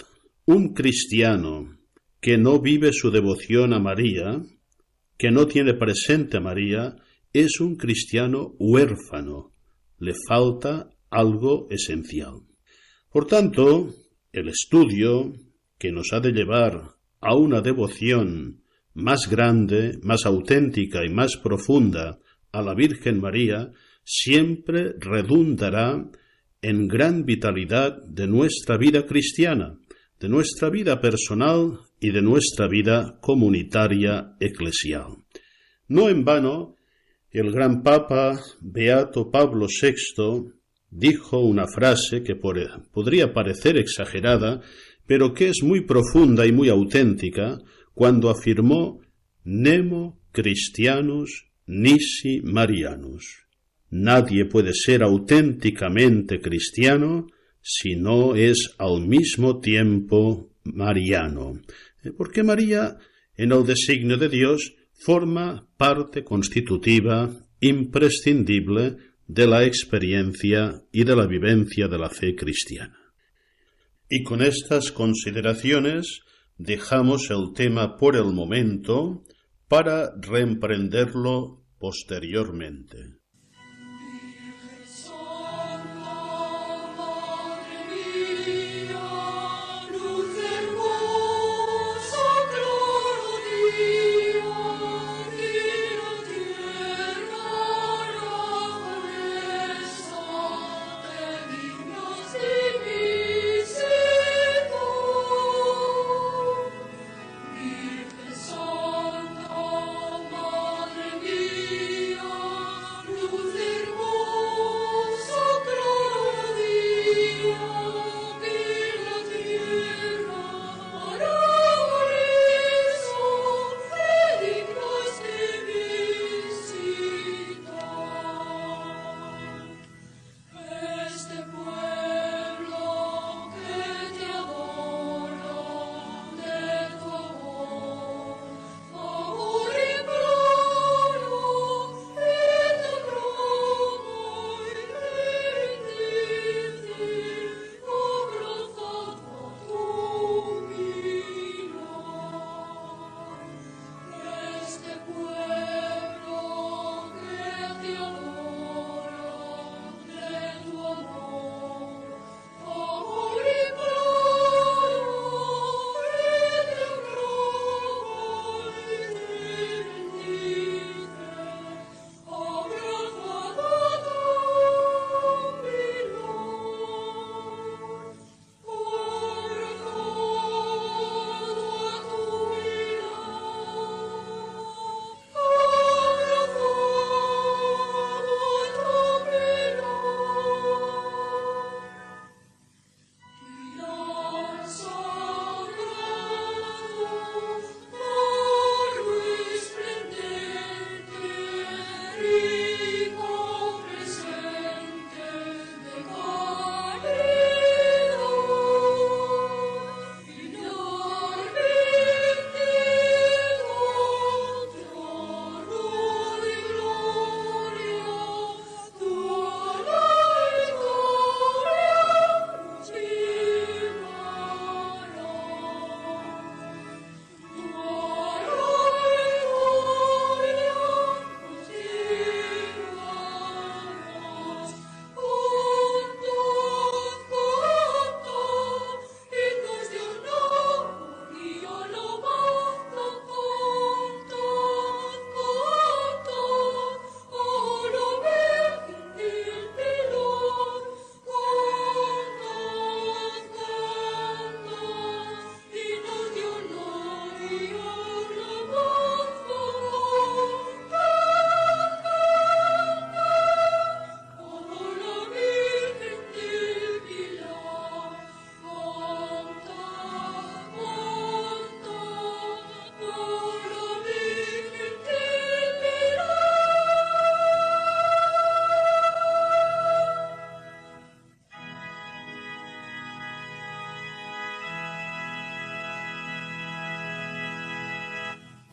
un 0.45 0.75
cristiano 0.75 1.79
que 2.21 2.37
no 2.37 2.61
vive 2.61 2.93
su 2.93 3.09
devoción 3.09 3.73
a 3.73 3.79
María, 3.79 4.39
que 5.17 5.31
no 5.31 5.47
tiene 5.47 5.73
presente 5.73 6.37
a 6.37 6.41
María, 6.41 6.95
es 7.33 7.59
un 7.59 7.75
cristiano 7.75 8.53
huérfano, 8.59 9.53
le 9.97 10.13
falta 10.27 10.91
algo 11.09 11.67
esencial. 11.71 12.41
Por 13.11 13.25
tanto, 13.25 13.95
el 14.31 14.49
estudio 14.49 15.33
que 15.79 15.91
nos 15.91 16.13
ha 16.13 16.19
de 16.19 16.33
llevar 16.33 16.97
a 17.19 17.35
una 17.35 17.61
devoción 17.61 18.61
más 18.93 19.27
grande, 19.27 19.97
más 20.03 20.27
auténtica 20.27 21.03
y 21.03 21.09
más 21.09 21.35
profunda 21.37 22.19
a 22.51 22.61
la 22.61 22.75
Virgen 22.75 23.19
María 23.19 23.71
siempre 24.09 24.93
redundará 24.99 26.09
en 26.61 26.87
gran 26.87 27.25
vitalidad 27.25 28.01
de 28.05 28.25
nuestra 28.25 28.77
vida 28.77 29.05
cristiana, 29.05 29.77
de 30.17 30.29
nuestra 30.29 30.69
vida 30.69 31.01
personal 31.01 31.79
y 31.99 32.11
de 32.11 32.21
nuestra 32.21 32.69
vida 32.69 33.17
comunitaria 33.19 34.37
eclesial. 34.39 35.25
No 35.89 36.07
en 36.07 36.23
vano, 36.23 36.77
el 37.31 37.51
gran 37.51 37.83
Papa 37.83 38.39
Beato 38.61 39.29
Pablo 39.29 39.67
VI 39.67 40.53
dijo 40.89 41.41
una 41.41 41.67
frase 41.67 42.23
que 42.23 42.37
podría 42.37 43.33
parecer 43.33 43.77
exagerada, 43.77 44.61
pero 45.05 45.33
que 45.33 45.49
es 45.49 45.61
muy 45.63 45.81
profunda 45.81 46.45
y 46.45 46.53
muy 46.53 46.69
auténtica, 46.69 47.59
cuando 47.93 48.29
afirmó 48.29 49.01
Nemo 49.43 50.21
Christianus 50.31 51.49
nisi 51.65 52.41
marianus. 52.41 53.46
Nadie 53.89 54.45
puede 54.45 54.73
ser 54.73 55.03
auténticamente 55.03 56.41
cristiano 56.41 57.27
si 57.61 57.95
no 57.95 58.35
es 58.35 58.73
al 58.77 59.07
mismo 59.07 59.59
tiempo 59.59 60.49
mariano, 60.63 61.61
eh, 62.03 62.11
porque 62.11 62.43
María, 62.43 62.97
en 63.35 63.51
el 63.51 63.65
designio 63.65 64.17
de 64.17 64.29
Dios, 64.29 64.73
forma 64.93 65.67
parte 65.77 66.23
constitutiva 66.23 67.31
imprescindible 67.59 68.97
de 69.27 69.47
la 69.47 69.65
experiencia 69.65 70.81
y 70.91 71.03
de 71.03 71.15
la 71.15 71.27
vivencia 71.27 71.87
de 71.87 71.97
la 71.97 72.09
fe 72.09 72.35
cristiana. 72.35 72.97
Y 74.09 74.23
con 74.23 74.41
estas 74.41 74.91
consideraciones 74.91 76.21
dejamos 76.57 77.29
el 77.29 77.53
tema 77.53 77.97
por 77.97 78.15
el 78.15 78.33
momento 78.33 79.23
para 79.67 80.11
reemprenderlo 80.15 81.65
posteriormente. 81.77 83.17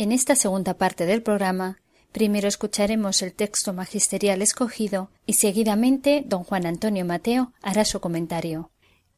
En 0.04 0.12
esta 0.12 0.36
segunda 0.36 0.74
parte 0.74 1.06
del 1.06 1.22
programa, 1.22 1.78
primero 2.12 2.46
escucharemos 2.46 3.22
el 3.22 3.32
texto 3.32 3.72
magisterial 3.72 4.42
escogido 4.42 5.08
y 5.24 5.32
seguidamente 5.32 6.22
don 6.26 6.44
Juan 6.44 6.66
Antonio 6.66 7.06
Mateo 7.06 7.54
hará 7.62 7.86
su 7.86 8.00
comentario. 8.00 8.70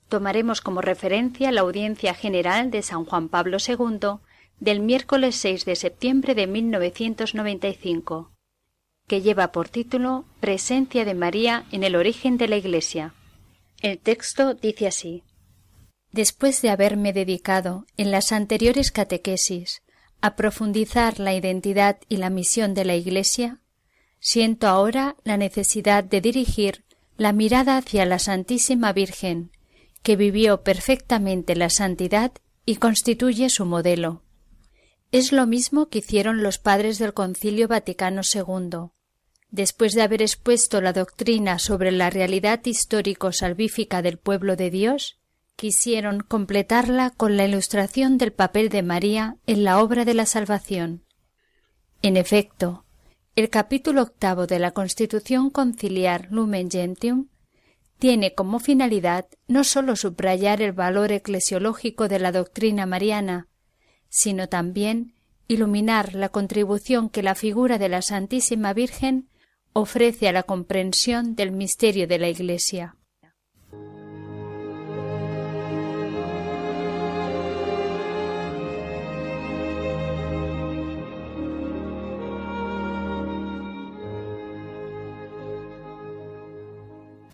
Tomaremos 0.09 0.61
como 0.61 0.83
referencia 0.83 1.51
la 1.51 1.63
audiencia 1.63 2.15
general 2.15 2.71
de 2.71 2.83
San 2.83 3.05
Juan 3.05 3.29
Pablo 3.29 3.57
II 3.59 4.21
del 4.61 4.79
miércoles 4.79 5.35
6 5.35 5.65
de 5.65 5.75
septiembre 5.75 6.37
de 6.37 6.47
1995, 6.47 8.31
que 9.09 9.23
lleva 9.23 9.51
por 9.51 9.69
título 9.69 10.25
Presencia 10.39 11.05
de 11.05 11.15
María 11.15 11.67
en 11.73 11.83
el 11.83 11.97
origen 11.97 12.37
de 12.37 12.47
la 12.47 12.59
Iglesia. 12.59 13.13
El 13.83 13.99
texto 13.99 14.55
dice 14.55 14.87
así 14.87 15.25
Después 16.13 16.63
de 16.63 16.71
haberme 16.71 17.13
dedicado 17.13 17.87
en 17.97 18.13
las 18.13 18.31
anteriores 18.31 18.93
catequesis 18.93 19.83
a 20.27 20.35
profundizar 20.35 21.21
la 21.21 21.35
identidad 21.35 21.99
y 22.09 22.17
la 22.17 22.31
misión 22.31 22.75
de 22.75 22.85
la 22.85 22.97
Iglesia, 22.97 23.61
siento 24.19 24.67
ahora 24.67 25.15
la 25.23 25.37
necesidad 25.37 26.03
de 26.03 26.21
dirigir 26.21 26.85
la 27.17 27.33
mirada 27.33 27.77
hacia 27.77 28.05
la 28.07 28.19
Santísima 28.19 28.93
Virgen, 28.93 29.53
que 30.03 30.17
vivió 30.17 30.63
perfectamente 30.63 31.55
la 31.55 31.71
santidad 31.71 32.33
y 32.65 32.77
constituye 32.77 33.49
su 33.51 33.67
modelo. 33.67 34.23
Es 35.13 35.31
lo 35.31 35.47
mismo 35.47 35.89
que 35.89 35.99
hicieron 35.99 36.43
los 36.43 36.59
padres 36.59 36.99
del 36.99 37.15
Concilio 37.15 37.69
Vaticano 37.69 38.23
II. 38.23 38.91
Después 39.51 39.93
de 39.93 40.03
haber 40.03 40.23
expuesto 40.23 40.81
la 40.81 40.93
doctrina 40.93 41.61
sobre 41.61 41.93
la 41.93 42.11
realidad 42.11 42.61
histórico-salvífica 42.65 44.03
del 44.03 44.19
pueblo 44.19 44.57
de 44.57 44.71
Dios, 44.71 45.21
quisieron 45.57 46.21
completarla 46.21 47.11
con 47.11 47.37
la 47.37 47.47
ilustración 47.47 48.19
del 48.19 48.33
papel 48.33 48.69
de 48.69 48.83
María 48.83 49.37
en 49.47 49.65
la 49.65 49.81
obra 49.81 50.05
de 50.05 50.15
la 50.15 50.27
salvación. 50.27 51.05
En 52.03 52.19
efecto, 52.19 52.85
el 53.35 53.49
capítulo 53.49 54.03
octavo 54.03 54.47
de 54.47 54.59
la 54.59 54.73
Constitución 54.73 55.51
conciliar 55.51 56.29
Lumen 56.31 56.71
Gentium 56.71 57.29
tiene 57.99 58.35
como 58.35 58.59
finalidad 58.59 59.27
no 59.49 59.65
sólo 59.65 59.97
subrayar 59.97 60.61
el 60.61 60.73
valor 60.73 61.11
eclesiológico 61.11 62.09
de 62.09 62.19
la 62.19 62.33
doctrina 62.33 62.85
mariana, 62.85 63.49
sino 64.11 64.49
también 64.49 65.15
iluminar 65.49 66.15
la 66.15 66.29
contribución 66.29 67.09
que 67.09 67.23
la 67.23 67.35
figura 67.35 67.79
de 67.79 67.89
la 67.89 68.03
Santísima 68.03 68.75
Virgen 68.75 69.31
ofrece 69.73 70.29
a 70.29 70.33
la 70.33 70.43
comprensión 70.43 71.35
del 71.35 71.53
misterio 71.53 72.07
de 72.07 72.19
la 72.19 72.29
Iglesia. 72.29 72.97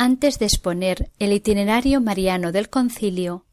Antes 0.04 0.40
de 0.40 0.46
exponer 0.46 1.12
el 1.20 1.32
itinerario 1.32 2.00
mariano 2.00 2.50
del 2.50 2.68
concilio, 2.68 3.46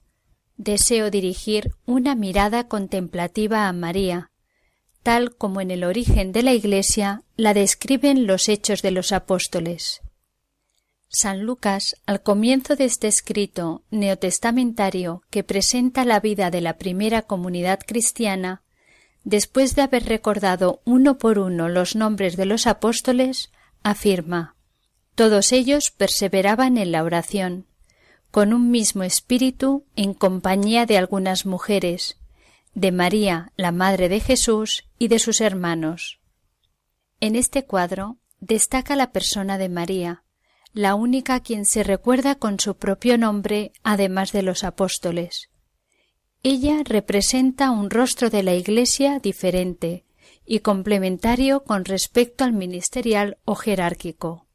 deseo 0.58 1.12
dirigir 1.12 1.76
una 1.86 2.16
mirada 2.16 2.68
contemplativa 2.68 3.68
a 3.68 3.72
María, 3.72 4.32
tal 5.04 5.36
como 5.36 5.62
en 5.62 5.70
el 5.70 5.84
origen 5.84 6.32
de 6.32 6.42
la 6.42 6.54
Iglesia 6.54 7.22
la 7.36 7.54
describen 7.54 8.26
los 8.26 8.50
hechos 8.50 8.82
de 8.82 8.90
los 8.90 9.12
apóstoles. 9.12 10.02
San 11.08 11.44
Lucas, 11.44 11.96
al 12.08 12.24
comienzo 12.24 12.76
de 12.76 12.86
este 12.86 13.08
escrito 13.08 13.84
neotestamentario 13.92 15.22
que 15.30 15.44
presenta 15.44 16.04
la 16.04 16.20
vida 16.20 16.50
de 16.50 16.62
la 16.62 16.80
primera 16.80 17.22
comunidad 17.22 17.80
cristiana, 17.86 18.64
después 19.24 19.76
de 19.76 19.84
haber 19.84 20.06
recordado 20.06 20.82
uno 20.84 21.20
por 21.20 21.38
uno 21.38 21.70
los 21.70 21.96
nombres 21.96 22.38
de 22.38 22.48
los 22.48 22.66
apóstoles, 22.66 23.52
afirma 23.84 24.56
todos 25.20 25.52
ellos 25.52 25.92
perseveraban 25.98 26.78
en 26.78 26.94
la 26.94 27.04
oración, 27.04 27.66
con 28.32 28.54
un 28.54 28.72
mismo 28.72 29.04
espíritu 29.04 29.84
en 29.98 30.14
compañía 30.14 30.86
de 30.86 30.98
algunas 30.98 31.46
mujeres, 31.46 32.18
de 32.74 32.94
María, 32.94 33.52
la 33.58 33.74
Madre 33.74 34.08
de 34.08 34.22
Jesús, 34.22 34.86
y 34.98 35.10
de 35.10 35.20
sus 35.20 35.42
hermanos. 35.42 36.22
En 37.20 37.36
este 37.36 37.66
cuadro 37.66 38.16
destaca 38.40 38.96
la 38.96 39.12
persona 39.12 39.58
de 39.58 39.68
María, 39.68 40.24
la 40.72 40.96
única 40.96 41.36
a 41.36 41.40
quien 41.42 41.66
se 41.66 41.84
recuerda 41.84 42.36
con 42.36 42.58
su 42.58 42.78
propio 42.78 43.18
nombre, 43.18 43.74
además 43.84 44.32
de 44.32 44.44
los 44.44 44.64
apóstoles. 44.64 45.50
Ella 46.44 46.82
representa 46.86 47.72
un 47.72 47.90
rostro 47.90 48.30
de 48.30 48.42
la 48.42 48.54
Iglesia 48.54 49.20
diferente 49.20 50.06
y 50.46 50.60
complementario 50.60 51.66
con 51.66 51.84
respecto 51.84 52.46
al 52.46 52.54
ministerial 52.54 53.38
o 53.44 53.56
jerárquico. 53.56 54.46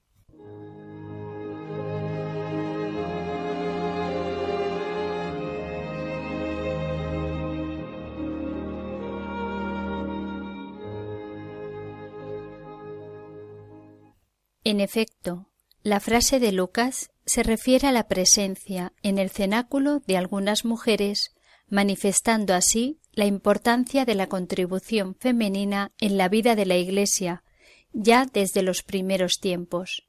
En 14.65 14.81
efecto, 14.81 15.51
la 15.83 16.01
frase 16.01 16.41
de 16.41 16.51
Lucas 16.51 17.11
se 17.27 17.43
refiere 17.43 17.89
a 17.89 17.93
la 17.93 18.09
presencia 18.09 18.95
en 19.03 19.19
el 19.19 19.29
cenáculo 19.29 20.01
de 20.07 20.17
algunas 20.17 20.65
mujeres, 20.65 21.35
manifestando 21.69 22.55
así 22.55 22.99
la 23.13 23.27
importancia 23.27 24.07
de 24.07 24.15
la 24.15 24.27
contribución 24.27 25.15
femenina 25.17 25.93
en 26.01 26.17
la 26.17 26.31
vida 26.31 26.57
de 26.57 26.65
la 26.65 26.77
Iglesia, 26.77 27.45
ya 27.93 28.25
desde 28.25 28.63
los 28.63 28.83
primeros 28.83 29.39
tiempos. 29.39 30.09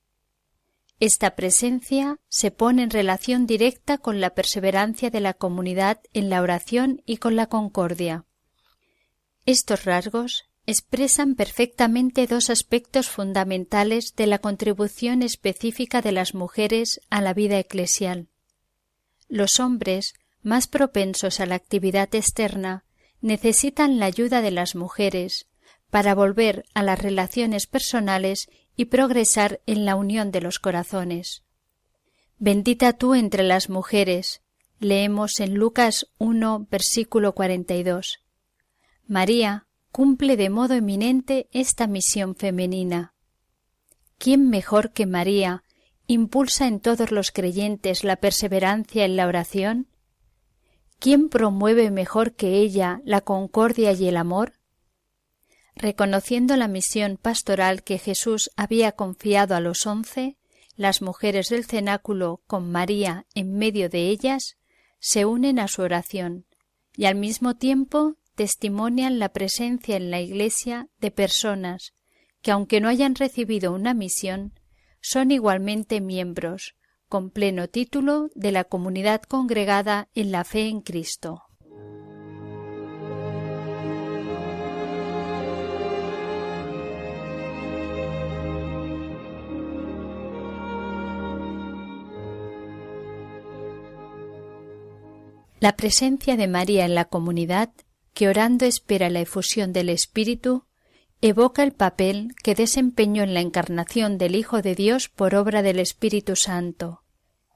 Esta 1.01 1.35
presencia 1.35 2.21
se 2.29 2.51
pone 2.51 2.83
en 2.83 2.89
relación 2.89 3.45
directa 3.47 3.97
con 3.97 4.21
la 4.21 4.29
perseverancia 4.29 5.09
de 5.09 5.19
la 5.19 5.33
comunidad 5.33 5.99
en 6.13 6.29
la 6.29 6.41
oración 6.41 7.01
y 7.05 7.17
con 7.17 7.35
la 7.35 7.47
concordia. 7.47 8.25
Estos 9.45 9.83
rasgos 9.83 10.45
expresan 10.67 11.35
perfectamente 11.35 12.27
dos 12.27 12.49
aspectos 12.49 13.09
fundamentales 13.09 14.15
de 14.15 14.27
la 14.27 14.39
contribución 14.39 15.21
específica 15.21 16.01
de 16.01 16.11
las 16.11 16.33
mujeres 16.33 17.01
a 17.09 17.21
la 17.21 17.33
vida 17.33 17.59
eclesial. 17.59 18.27
Los 19.27 19.59
hombres, 19.59 20.13
más 20.41 20.67
propensos 20.67 21.39
a 21.39 21.45
la 21.45 21.55
actividad 21.55 22.13
externa, 22.13 22.85
necesitan 23.21 23.99
la 23.99 24.05
ayuda 24.05 24.41
de 24.41 24.51
las 24.51 24.75
mujeres 24.75 25.47
para 25.89 26.15
volver 26.15 26.65
a 26.73 26.83
las 26.83 26.99
relaciones 26.99 27.67
personales 27.67 28.47
y 28.75 28.85
progresar 28.85 29.61
en 29.65 29.85
la 29.85 29.95
unión 29.95 30.31
de 30.31 30.41
los 30.41 30.59
corazones. 30.59 31.43
Bendita 32.37 32.93
tú 32.93 33.15
entre 33.15 33.43
las 33.43 33.69
mujeres, 33.69 34.41
leemos 34.79 35.39
en 35.39 35.55
Lucas 35.55 36.07
1, 36.17 36.67
versículo 36.69 37.33
42. 37.33 38.19
María, 39.07 39.67
cumple 39.95 40.35
de 40.35 40.49
modo 40.49 40.73
eminente 40.73 41.47
esta 41.53 41.87
misión 41.87 42.35
femenina. 42.35 43.13
¿Quién 44.17 44.49
mejor 44.49 44.91
que 44.91 45.05
María 45.05 45.63
impulsa 46.05 46.67
en 46.67 46.81
todos 46.81 47.11
los 47.11 47.31
creyentes 47.31 48.03
la 48.03 48.17
perseverancia 48.17 49.05
en 49.05 49.15
la 49.15 49.25
oración? 49.25 49.87
¿Quién 50.99 51.29
promueve 51.29 51.91
mejor 51.91 52.33
que 52.33 52.57
ella 52.59 52.99
la 53.05 53.21
concordia 53.21 53.93
y 53.93 54.09
el 54.09 54.17
amor? 54.17 54.59
Reconociendo 55.77 56.57
la 56.57 56.67
misión 56.67 57.15
pastoral 57.15 57.81
que 57.81 57.97
Jesús 57.97 58.51
había 58.57 58.91
confiado 58.91 59.55
a 59.55 59.61
los 59.61 59.87
once, 59.87 60.35
las 60.75 61.01
mujeres 61.01 61.47
del 61.47 61.63
cenáculo, 61.63 62.41
con 62.47 62.69
María 62.69 63.27
en 63.33 63.57
medio 63.57 63.87
de 63.87 64.09
ellas, 64.09 64.57
se 64.99 65.23
unen 65.23 65.57
a 65.57 65.69
su 65.69 65.83
oración, 65.83 66.47
y 66.97 67.05
al 67.05 67.15
mismo 67.15 67.55
tiempo 67.55 68.17
testimonian 68.35 69.17
la 69.17 69.29
presencia 69.29 69.95
en 69.95 70.11
la 70.11 70.21
Iglesia 70.21 70.87
de 70.99 71.11
personas 71.11 71.93
que, 72.41 72.51
aunque 72.51 72.79
no 72.79 72.89
hayan 72.89 73.15
recibido 73.15 73.73
una 73.73 73.93
misión, 73.93 74.53
son 75.01 75.31
igualmente 75.31 76.01
miembros, 76.01 76.75
con 77.07 77.31
pleno 77.31 77.67
título, 77.67 78.29
de 78.35 78.51
la 78.51 78.65
comunidad 78.65 79.21
congregada 79.23 80.09
en 80.13 80.31
la 80.31 80.43
fe 80.43 80.67
en 80.67 80.81
Cristo. 80.81 81.41
La 95.59 95.75
presencia 95.75 96.35
de 96.37 96.47
María 96.47 96.85
en 96.85 96.93
la 96.93 97.05
comunidad 97.05 97.71
que 98.15 98.29
orando 98.29 98.65
espera 98.65 99.09
la 99.11 99.19
efusión 99.19 99.73
del 99.73 99.89
Espíritu, 99.89 100.63
evoca 101.21 101.63
el 101.63 101.73
papel 101.73 102.33
que 102.41 102.55
desempeñó 102.55 103.23
en 103.23 103.33
la 103.33 103.41
encarnación 103.41 104.17
del 104.17 104.35
Hijo 104.35 104.61
de 104.61 104.73
Dios 104.73 105.09
por 105.09 105.35
obra 105.35 105.61
del 105.61 105.79
Espíritu 105.79 106.37
Santo, 106.37 107.03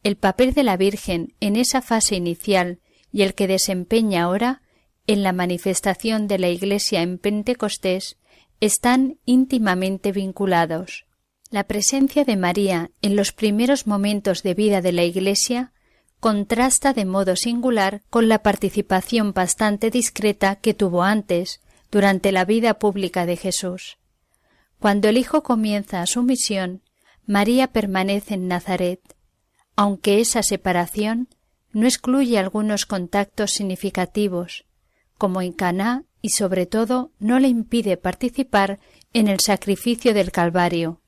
el 0.04 0.17
papel 0.17 0.54
de 0.54 0.63
la 0.63 0.76
Virgen 0.76 1.34
en 1.39 1.56
esa 1.56 1.82
fase 1.82 2.15
inicial 2.15 2.80
y 3.12 3.22
el 3.22 3.36
que 3.36 3.48
desempeña 3.48 4.24
ahora 4.24 4.62
en 5.08 5.24
la 5.24 5.32
manifestación 5.32 6.28
de 6.28 6.39
la 6.39 6.50
Iglesia 6.50 7.02
en 7.02 7.17
Pentecostés 7.17 8.17
están 8.60 9.17
íntimamente 9.26 10.12
vinculados. 10.12 11.06
La 11.50 11.63
presencia 11.63 12.26
de 12.26 12.36
María 12.36 12.91
en 13.02 13.15
los 13.15 13.32
primeros 13.32 13.88
momentos 13.88 14.43
de 14.43 14.54
vida 14.56 14.82
de 14.82 14.91
la 14.91 15.06
Iglesia 15.06 15.72
contrasta 16.19 16.93
de 16.93 17.05
modo 17.05 17.36
singular 17.36 18.01
con 18.10 18.27
la 18.27 18.43
participación 18.43 19.34
bastante 19.34 19.89
discreta 19.89 20.55
que 20.55 20.73
tuvo 20.73 21.03
antes, 21.03 21.62
durante 21.91 22.32
la 22.32 22.45
vida 22.45 22.75
pública 22.75 23.25
de 23.25 23.38
Jesús. 23.38 23.97
Cuando 24.79 25.10
el 25.10 25.17
Hijo 25.17 25.43
comienza 25.43 26.05
su 26.05 26.23
misión, 26.23 26.82
María 27.25 27.67
permanece 27.67 28.36
en 28.36 28.47
Nazaret, 28.47 29.01
aunque 29.75 30.19
esa 30.19 30.43
separación 30.43 31.29
no 31.71 31.86
excluye 31.86 32.38
algunos 32.38 32.86
contactos 32.86 33.51
significativos, 33.51 34.65
como 35.17 35.41
en 35.41 35.53
Caná 35.53 36.05
y 36.21 36.29
sobre 36.29 36.65
todo 36.65 37.12
no 37.19 37.39
le 37.39 37.47
impide 37.47 37.97
participar 37.97 38.79
en 39.13 39.27
el 39.27 39.39
sacrificio 39.39 40.13
del 40.13 40.32
Calvario. 40.32 41.01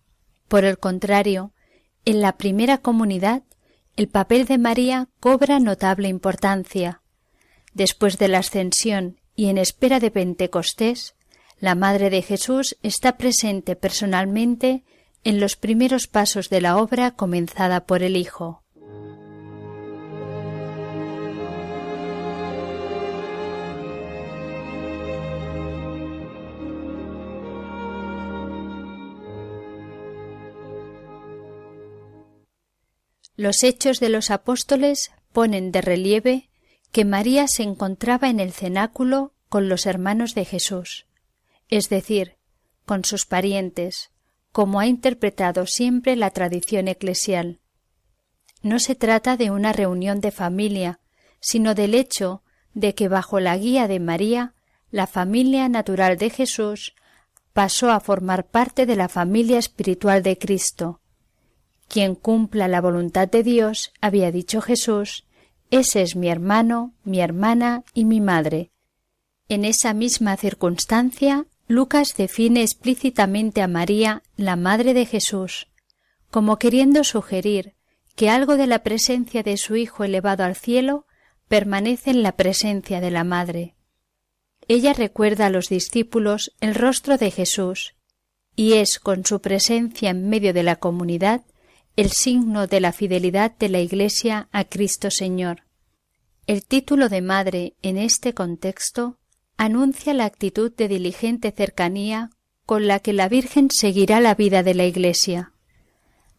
Por 0.48 0.66
el 0.66 0.78
contrario, 0.78 1.54
en 2.06 2.22
la 2.22 2.38
primera 2.38 2.80
comunidad 2.80 3.44
el 3.96 4.08
papel 4.08 4.46
de 4.46 4.58
María 4.58 5.08
cobra 5.20 5.60
notable 5.60 6.08
importancia. 6.08 7.02
Después 7.74 8.18
de 8.18 8.28
la 8.28 8.40
ascensión 8.40 9.20
y 9.36 9.50
en 9.50 9.58
espera 9.58 10.00
de 10.00 10.12
Pentecostés, 10.12 11.16
la 11.60 11.76
Madre 11.76 12.10
de 12.10 12.22
Jesús 12.22 12.78
está 12.84 13.18
presente 13.18 13.76
personalmente 13.76 14.84
en 15.24 15.40
los 15.40 15.56
primeros 15.56 16.08
pasos 16.08 16.50
de 16.50 16.62
la 16.62 16.78
obra 16.78 17.12
comenzada 17.12 17.86
por 17.86 18.02
el 18.02 18.18
Hijo. 18.18 18.61
Los 33.42 33.64
hechos 33.64 34.00
de 34.00 34.10
los 34.10 34.30
apóstoles 34.30 35.10
ponen 35.34 35.72
de 35.72 35.82
relieve 35.82 36.52
que 36.92 37.06
María 37.06 37.48
se 37.48 37.64
encontraba 37.64 38.30
en 38.30 38.40
el 38.40 38.52
cenáculo 38.52 39.34
con 39.50 39.68
los 39.68 39.88
hermanos 39.88 40.36
de 40.36 40.46
Jesús, 40.46 41.08
es 41.68 41.90
decir, 41.90 42.36
con 42.86 43.04
sus 43.04 43.26
parientes, 43.26 44.12
como 44.52 44.80
ha 44.80 44.86
interpretado 44.86 45.66
siempre 45.66 46.16
la 46.16 46.30
tradición 46.30 46.88
eclesial. 46.88 47.62
No 48.62 48.78
se 48.78 48.94
trata 48.94 49.38
de 49.38 49.50
una 49.50 49.74
reunión 49.74 50.22
de 50.22 50.30
familia, 50.30 51.00
sino 51.40 51.74
del 51.74 51.96
hecho 51.96 52.44
de 52.76 52.94
que 52.94 53.08
bajo 53.08 53.40
la 53.40 53.58
guía 53.58 53.88
de 53.88 54.00
María, 54.00 54.54
la 54.92 55.08
familia 55.08 55.68
natural 55.68 56.20
de 56.20 56.30
Jesús 56.30 56.94
pasó 57.54 57.90
a 57.90 58.02
formar 58.02 58.46
parte 58.46 58.86
de 58.86 58.96
la 58.96 59.10
familia 59.10 59.58
espiritual 59.58 60.22
de 60.22 60.38
Cristo. 60.38 61.01
Quien 61.92 62.16
cumpla 62.16 62.70
la 62.70 62.80
voluntad 62.80 63.28
de 63.28 63.44
Dios, 63.44 63.92
había 64.00 64.32
dicho 64.32 64.62
Jesús, 64.62 65.26
ese 65.72 66.02
es 66.04 66.16
mi 66.16 66.30
hermano, 66.30 66.94
mi 67.04 67.20
hermana 67.20 67.84
y 67.94 68.06
mi 68.06 68.22
madre. 68.22 68.72
En 69.50 69.66
esa 69.66 69.94
misma 69.94 70.38
circunstancia, 70.38 71.48
Lucas 71.68 72.14
define 72.16 72.62
explícitamente 72.62 73.62
a 73.62 73.68
María, 73.68 74.24
la 74.38 74.56
madre 74.56 74.94
de 74.94 75.06
Jesús, 75.06 75.68
como 76.30 76.60
queriendo 76.60 77.04
sugerir 77.04 77.76
que 78.16 78.30
algo 78.30 78.56
de 78.56 78.68
la 78.68 78.84
presencia 78.84 79.44
de 79.44 79.58
su 79.58 79.76
Hijo 79.76 80.06
elevado 80.06 80.46
al 80.46 80.56
cielo 80.56 81.06
permanece 81.50 82.12
en 82.12 82.24
la 82.24 82.38
presencia 82.38 83.02
de 83.02 83.12
la 83.12 83.26
Madre. 83.26 83.76
Ella 84.70 84.94
recuerda 84.94 85.48
a 85.48 85.50
los 85.50 85.68
discípulos 85.68 86.54
el 86.62 86.74
rostro 86.74 87.18
de 87.18 87.32
Jesús, 87.32 87.96
y 88.56 88.76
es 88.76 88.98
con 88.98 89.26
su 89.26 89.42
presencia 89.42 90.10
en 90.12 90.30
medio 90.30 90.54
de 90.54 90.64
la 90.64 90.78
comunidad 90.78 91.42
el 91.96 92.10
signo 92.12 92.68
de 92.68 92.80
la 92.80 92.94
fidelidad 92.94 93.52
de 93.58 93.70
la 93.70 93.80
Iglesia 93.80 94.48
a 94.52 94.64
Cristo 94.64 95.12
Señor. 95.12 95.64
El 96.48 96.66
título 96.66 97.10
de 97.10 97.22
madre 97.22 97.76
en 97.82 97.98
este 97.98 98.34
contexto 98.34 99.18
anuncia 99.58 100.14
la 100.14 100.26
actitud 100.26 100.72
de 100.72 100.88
diligente 100.88 101.52
cercanía 101.52 102.30
con 102.66 102.88
la 102.88 103.00
que 103.00 103.14
la 103.14 103.28
Virgen 103.28 103.70
seguirá 103.70 104.22
la 104.22 104.36
vida 104.36 104.64
de 104.64 104.74
la 104.74 104.86
Iglesia. 104.86 105.54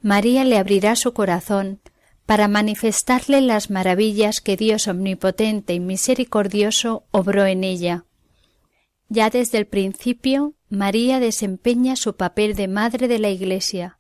María 0.01 0.45
le 0.45 0.57
abrirá 0.57 0.97
su 0.97 1.13
corazón 1.13 1.81
para 2.27 2.49
manifestarle 2.49 3.41
las 3.41 3.71
maravillas 3.71 4.41
que 4.41 4.57
Dios 4.57 4.89
omnipotente 4.89 5.75
y 5.75 5.81
misericordioso 5.81 7.05
obró 7.11 7.45
en 7.45 7.63
ella. 7.63 8.07
Ya 9.09 9.29
desde 9.29 9.59
el 9.59 9.67
principio, 9.67 10.55
María 10.71 11.21
desempeña 11.21 11.97
su 11.97 12.17
papel 12.17 12.55
de 12.55 12.69
madre 12.69 13.07
de 13.07 13.19
la 13.19 13.29
Iglesia, 13.29 13.99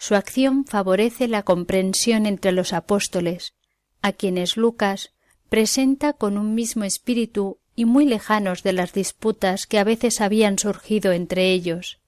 su 0.00 0.14
acción 0.14 0.64
favorece 0.64 1.28
la 1.28 1.42
comprensión 1.42 2.24
entre 2.24 2.52
los 2.52 2.72
apóstoles, 2.72 3.52
a 4.00 4.12
quienes 4.12 4.56
Lucas 4.56 5.12
presenta 5.50 6.14
con 6.14 6.38
un 6.38 6.54
mismo 6.54 6.84
espíritu 6.84 7.58
y 7.76 7.84
muy 7.84 8.06
lejanos 8.06 8.62
de 8.62 8.72
las 8.72 8.94
disputas 8.94 9.66
que 9.66 9.78
a 9.78 9.84
veces 9.84 10.22
habían 10.22 10.58
surgido 10.58 11.12
entre 11.12 11.52
ellos. 11.52 12.00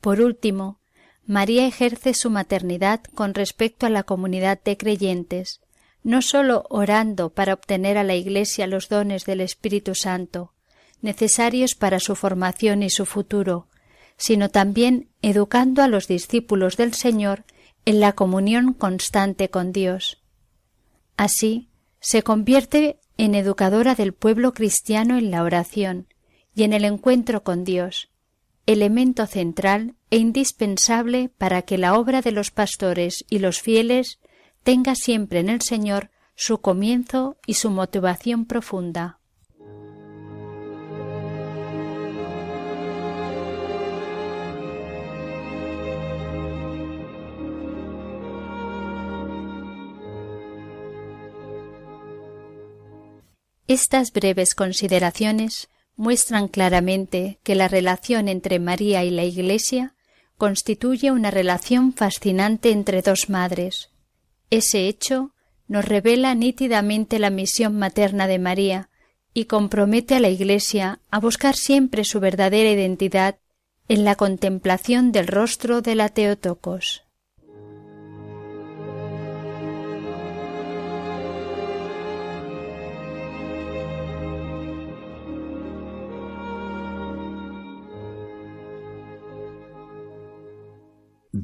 Por 0.00 0.22
último, 0.22 0.80
María 1.26 1.66
ejerce 1.66 2.14
su 2.14 2.30
maternidad 2.30 3.02
con 3.14 3.34
respecto 3.34 3.84
a 3.84 3.90
la 3.90 4.04
comunidad 4.04 4.62
de 4.64 4.78
creyentes, 4.78 5.60
no 6.02 6.22
sólo 6.22 6.64
orando 6.70 7.28
para 7.28 7.52
obtener 7.52 7.98
a 7.98 8.04
la 8.04 8.14
Iglesia 8.14 8.66
los 8.66 8.88
dones 8.88 9.26
del 9.26 9.42
Espíritu 9.42 9.94
Santo, 9.94 10.54
necesarios 11.02 11.74
para 11.74 12.00
su 12.00 12.16
formación 12.16 12.82
y 12.82 12.88
su 12.88 13.04
futuro, 13.04 13.68
sino 14.16 14.48
también 14.48 15.08
educando 15.22 15.82
a 15.82 15.88
los 15.88 16.08
discípulos 16.08 16.76
del 16.76 16.94
Señor 16.94 17.44
en 17.84 18.00
la 18.00 18.12
comunión 18.12 18.72
constante 18.72 19.50
con 19.50 19.72
Dios. 19.72 20.22
Así, 21.16 21.68
se 22.00 22.22
convierte 22.22 22.98
en 23.16 23.34
educadora 23.34 23.94
del 23.94 24.12
pueblo 24.12 24.52
cristiano 24.52 25.16
en 25.16 25.30
la 25.30 25.42
oración 25.42 26.08
y 26.54 26.64
en 26.64 26.72
el 26.72 26.84
encuentro 26.84 27.42
con 27.42 27.64
Dios, 27.64 28.10
elemento 28.66 29.26
central 29.26 29.94
e 30.10 30.18
indispensable 30.18 31.30
para 31.36 31.62
que 31.62 31.78
la 31.78 31.98
obra 31.98 32.22
de 32.22 32.32
los 32.32 32.50
pastores 32.50 33.24
y 33.28 33.38
los 33.38 33.60
fieles 33.60 34.20
tenga 34.62 34.94
siempre 34.94 35.40
en 35.40 35.48
el 35.48 35.60
Señor 35.60 36.10
su 36.34 36.58
comienzo 36.58 37.36
y 37.46 37.54
su 37.54 37.70
motivación 37.70 38.46
profunda. 38.46 39.18
Estas 53.66 54.12
breves 54.12 54.54
consideraciones 54.54 55.68
muestran 55.96 56.48
claramente 56.48 57.38
que 57.42 57.54
la 57.54 57.68
relación 57.68 58.28
entre 58.28 58.58
María 58.58 59.04
y 59.04 59.10
la 59.10 59.24
Iglesia 59.24 59.94
constituye 60.36 61.10
una 61.10 61.30
relación 61.30 61.94
fascinante 61.94 62.72
entre 62.72 63.00
dos 63.00 63.30
madres. 63.30 63.90
Ese 64.50 64.86
hecho 64.86 65.32
nos 65.66 65.84
revela 65.84 66.34
nítidamente 66.34 67.18
la 67.18 67.30
misión 67.30 67.78
materna 67.78 68.26
de 68.26 68.38
María 68.38 68.90
y 69.32 69.46
compromete 69.46 70.16
a 70.16 70.20
la 70.20 70.28
Iglesia 70.28 71.00
a 71.10 71.18
buscar 71.18 71.56
siempre 71.56 72.04
su 72.04 72.20
verdadera 72.20 72.70
identidad 72.70 73.38
en 73.88 74.04
la 74.04 74.14
contemplación 74.14 75.10
del 75.10 75.26
rostro 75.26 75.80
de 75.80 75.94
la 75.94 76.10
Teotocos. 76.10 77.03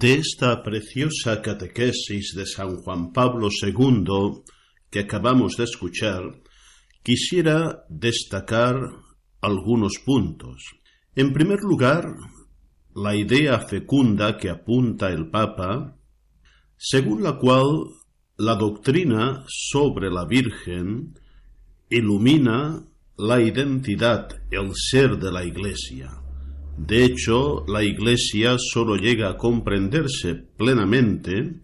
De 0.01 0.15
esta 0.15 0.63
preciosa 0.63 1.43
catequesis 1.43 2.33
de 2.35 2.47
San 2.47 2.77
Juan 2.77 3.13
Pablo 3.13 3.51
II 3.51 4.43
que 4.89 5.01
acabamos 5.01 5.59
de 5.59 5.65
escuchar, 5.65 6.23
quisiera 7.03 7.85
destacar 7.91 8.77
algunos 9.43 9.99
puntos. 10.03 10.63
En 11.15 11.35
primer 11.35 11.59
lugar, 11.61 12.17
la 12.95 13.15
idea 13.15 13.59
fecunda 13.59 14.39
que 14.39 14.49
apunta 14.49 15.11
el 15.11 15.29
Papa, 15.29 15.99
según 16.79 17.23
la 17.23 17.37
cual 17.37 17.85
la 18.39 18.55
doctrina 18.55 19.45
sobre 19.49 20.11
la 20.11 20.25
Virgen 20.25 21.13
ilumina 21.91 22.87
la 23.19 23.43
identidad, 23.43 24.31
el 24.51 24.71
ser 24.75 25.19
de 25.19 25.31
la 25.31 25.45
Iglesia. 25.45 26.21
De 26.83 27.05
hecho, 27.05 27.67
la 27.69 27.85
Iglesia 27.85 28.57
sólo 28.59 28.97
llega 28.97 29.29
a 29.29 29.37
comprenderse 29.37 30.35
plenamente 30.35 31.61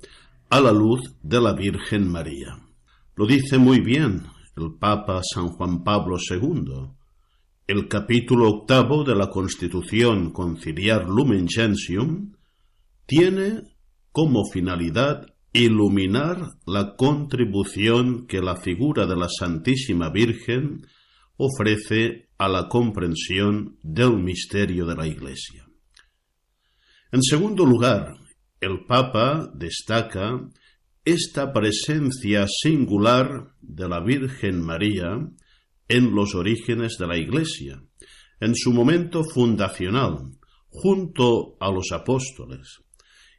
a 0.50 0.60
la 0.60 0.72
luz 0.72 1.00
de 1.22 1.40
la 1.40 1.54
Virgen 1.54 2.06
María. 2.06 2.58
Lo 3.14 3.26
dice 3.26 3.56
muy 3.56 3.80
bien 3.80 4.24
el 4.58 4.74
Papa 4.78 5.22
San 5.24 5.48
Juan 5.48 5.82
Pablo 5.82 6.18
II. 6.18 6.90
el 7.66 7.88
capítulo 7.88 8.50
octavo 8.50 9.04
de 9.04 9.14
la 9.14 9.30
Constitución 9.30 10.32
Conciliar 10.32 11.08
Lumen 11.08 11.48
Gentium 11.48 12.34
tiene 13.06 13.62
como 14.12 14.44
finalidad 14.52 15.34
iluminar 15.54 16.42
la 16.66 16.94
contribución 16.94 18.26
que 18.26 18.42
la 18.42 18.56
figura 18.56 19.06
de 19.06 19.16
la 19.16 19.28
Santísima 19.30 20.10
Virgen 20.10 20.86
ofrece 21.38 22.26
a 22.39 22.49
la 22.49 22.68
comprensión 22.68 23.78
del 23.82 24.18
misterio 24.18 24.87
de 24.87 24.95
la 24.95 25.07
Iglesia. 25.07 25.66
En 27.12 27.22
segundo 27.22 27.64
lugar, 27.64 28.14
el 28.61 28.84
Papa 28.87 29.51
destaca 29.55 30.49
esta 31.05 31.53
presencia 31.53 32.47
singular 32.49 33.55
de 33.61 33.89
la 33.89 34.01
Virgen 34.01 34.61
María 34.61 35.28
en 35.89 36.14
los 36.14 36.34
orígenes 36.34 36.97
de 36.99 37.07
la 37.07 37.16
Iglesia, 37.16 37.82
en 38.41 38.55
su 38.55 38.72
momento 38.72 39.22
fundacional, 39.24 40.32
junto 40.68 41.57
a 41.61 41.70
los 41.70 41.93
apóstoles, 41.93 42.80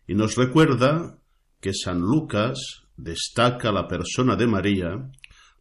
y 0.08 0.16
nos 0.16 0.36
recuerda 0.36 1.20
que 1.60 1.74
San 1.74 2.00
Lucas 2.00 2.88
destaca 2.96 3.72
la 3.72 3.88
persona 3.88 4.36
de 4.36 4.48
María, 4.48 5.12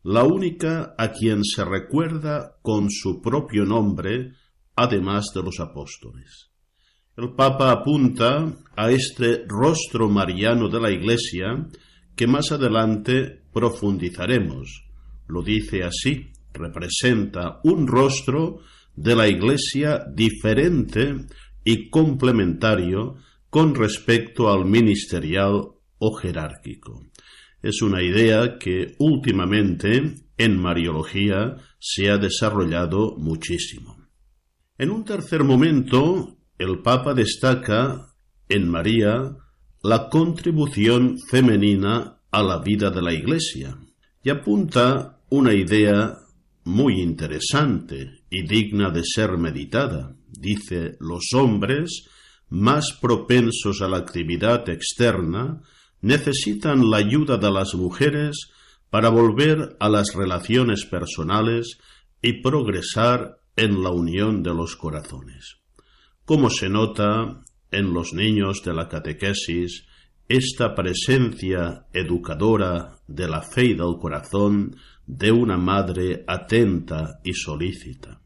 la 0.07 0.23
única 0.23 0.95
a 0.97 1.11
quien 1.11 1.43
se 1.43 1.65
recuerda 1.65 2.59
con 2.63 2.93
su 2.93 3.21
propio 3.21 3.65
nombre, 3.65 4.35
además 4.77 5.33
de 5.35 5.43
los 5.43 5.59
apóstoles. 5.59 6.53
El 7.17 7.35
Papa 7.35 7.73
apunta 7.73 8.55
a 8.77 8.91
este 8.93 9.45
rostro 9.49 10.09
mariano 10.09 10.69
de 10.69 10.81
la 10.81 10.93
Iglesia 10.93 11.67
que 12.15 12.29
más 12.29 12.53
adelante 12.53 13.43
profundizaremos. 13.53 14.85
Lo 15.27 15.43
dice 15.43 15.83
así, 15.83 16.31
representa 16.55 17.59
un 17.65 17.89
rostro 17.89 18.61
de 18.95 19.17
la 19.17 19.27
Iglesia 19.27 20.05
diferente 20.15 21.17
y 21.65 21.91
complementario 21.91 23.17
con 23.51 23.75
respecto 23.75 24.53
al 24.53 24.67
ministerial 24.67 25.65
o 25.99 26.15
jerárquico. 26.15 27.03
Es 27.63 27.83
una 27.83 28.03
idea 28.03 28.59
que 28.59 28.95
últimamente 28.99 30.15
en 30.37 30.59
Mariología 30.59 31.57
se 31.79 32.11
ha 32.11 32.19
desarrollado 32.19 33.17
muchísimo. 33.17 33.97
En 34.79 34.91
un 34.91 35.05
tercer 35.05 35.43
momento, 35.45 36.37
el 36.59 36.81
Papa 36.83 37.15
destaca 37.15 38.15
en 38.49 38.69
María 38.69 39.37
la 39.83 40.09
contribución 40.09 41.19
femenina 41.19 42.21
a 42.31 42.43
la 42.43 42.61
vida 42.61 42.91
de 42.91 43.03
la 43.03 43.13
Iglesia 43.13 43.79
y 44.23 44.31
apunta 44.31 45.21
una 45.31 45.55
idea 45.55 46.19
muy 46.65 47.01
interesante 47.01 48.25
y 48.29 48.47
digna 48.47 48.91
de 48.91 49.03
ser 49.05 49.39
meditada. 49.39 50.17
Dice, 50.29 50.97
los 51.01 51.33
hombres 51.35 52.09
más 52.49 52.93
propensos 53.01 53.81
a 53.83 53.89
la 53.89 53.99
actividad 53.99 54.69
externa 54.69 55.63
necesitan 56.07 56.89
la 56.89 56.99
ayuda 56.99 57.37
de 57.37 57.51
las 57.51 57.75
mujeres 57.75 58.53
para 58.91 59.09
volver 59.09 59.77
a 59.81 59.89
las 59.89 60.15
relaciones 60.15 60.85
personales 60.85 61.79
y 62.23 62.41
progresar 62.43 63.41
en 63.57 63.83
la 63.83 63.91
unión 63.91 64.43
de 64.45 64.55
los 64.55 64.77
corazones. 64.77 65.57
Como 66.25 66.49
se 66.49 66.69
nota 66.69 67.43
en 67.73 67.93
los 67.93 68.13
niños 68.13 68.63
de 68.65 68.73
la 68.73 68.89
catequesis, 68.89 69.85
esta 70.29 70.75
presencia 70.77 71.87
educadora 71.93 72.99
de 73.09 73.29
la 73.29 73.43
fe 73.43 73.67
y 73.67 73.75
del 73.75 73.97
corazón 74.01 74.77
de 75.07 75.33
una 75.33 75.57
madre 75.57 76.25
atenta 76.27 77.21
y 77.25 77.33
solícita. 77.35 78.21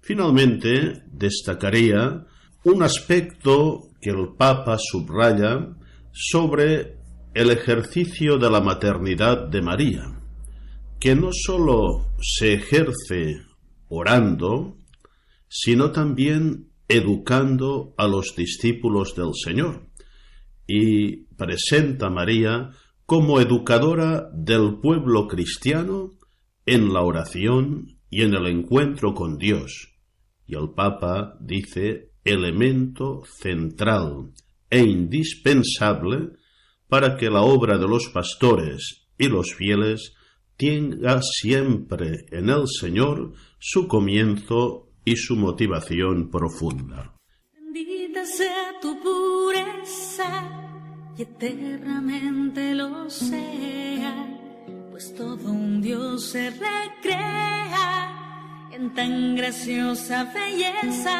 Finalmente, 0.00 1.04
destacaría 1.10 2.26
un 2.64 2.82
aspecto 2.82 3.88
que 4.00 4.10
el 4.10 4.34
Papa 4.36 4.76
subraya 4.78 5.68
sobre 6.12 7.01
el 7.34 7.50
ejercicio 7.50 8.36
de 8.36 8.50
la 8.50 8.60
maternidad 8.60 9.48
de 9.48 9.62
María, 9.62 10.20
que 11.00 11.14
no 11.14 11.30
sólo 11.32 12.06
se 12.20 12.54
ejerce 12.54 13.40
orando, 13.88 14.76
sino 15.48 15.92
también 15.92 16.70
educando 16.88 17.94
a 17.96 18.06
los 18.06 18.34
discípulos 18.36 19.14
del 19.16 19.30
Señor, 19.34 19.88
y 20.66 21.24
presenta 21.36 22.06
a 22.06 22.10
María 22.10 22.70
como 23.06 23.40
educadora 23.40 24.28
del 24.34 24.78
pueblo 24.80 25.26
cristiano 25.26 26.12
en 26.66 26.92
la 26.92 27.00
oración 27.00 27.98
y 28.10 28.22
en 28.22 28.34
el 28.34 28.46
encuentro 28.46 29.14
con 29.14 29.38
Dios. 29.38 29.88
Y 30.46 30.54
el 30.54 30.70
Papa 30.74 31.36
dice 31.40 32.12
elemento 32.24 33.22
central 33.24 34.32
e 34.70 34.80
indispensable 34.80 36.32
para 36.92 37.16
que 37.16 37.30
la 37.30 37.40
obra 37.40 37.78
de 37.78 37.88
los 37.88 38.10
pastores 38.10 39.06
y 39.16 39.26
los 39.26 39.54
fieles 39.54 40.12
tenga 40.58 41.22
siempre 41.22 42.26
en 42.30 42.50
el 42.50 42.68
Señor 42.68 43.32
su 43.58 43.88
comienzo 43.88 44.90
y 45.02 45.16
su 45.16 45.36
motivación 45.36 46.28
profunda. 46.30 47.14
Bendita 47.54 48.26
sea 48.26 48.78
tu 48.82 49.00
pureza 49.00 50.50
y 51.16 51.22
eternamente 51.22 52.74
lo 52.74 53.08
sea, 53.08 54.38
pues 54.90 55.14
todo 55.14 55.50
un 55.50 55.80
Dios 55.80 56.26
se 56.26 56.50
recrea 56.50 57.88
en 58.70 58.92
tan 58.92 59.34
graciosa 59.34 60.30
belleza. 60.34 61.18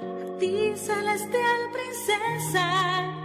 A 0.00 0.38
ti, 0.40 0.72
celestial 0.74 1.60
princesa 1.72 3.23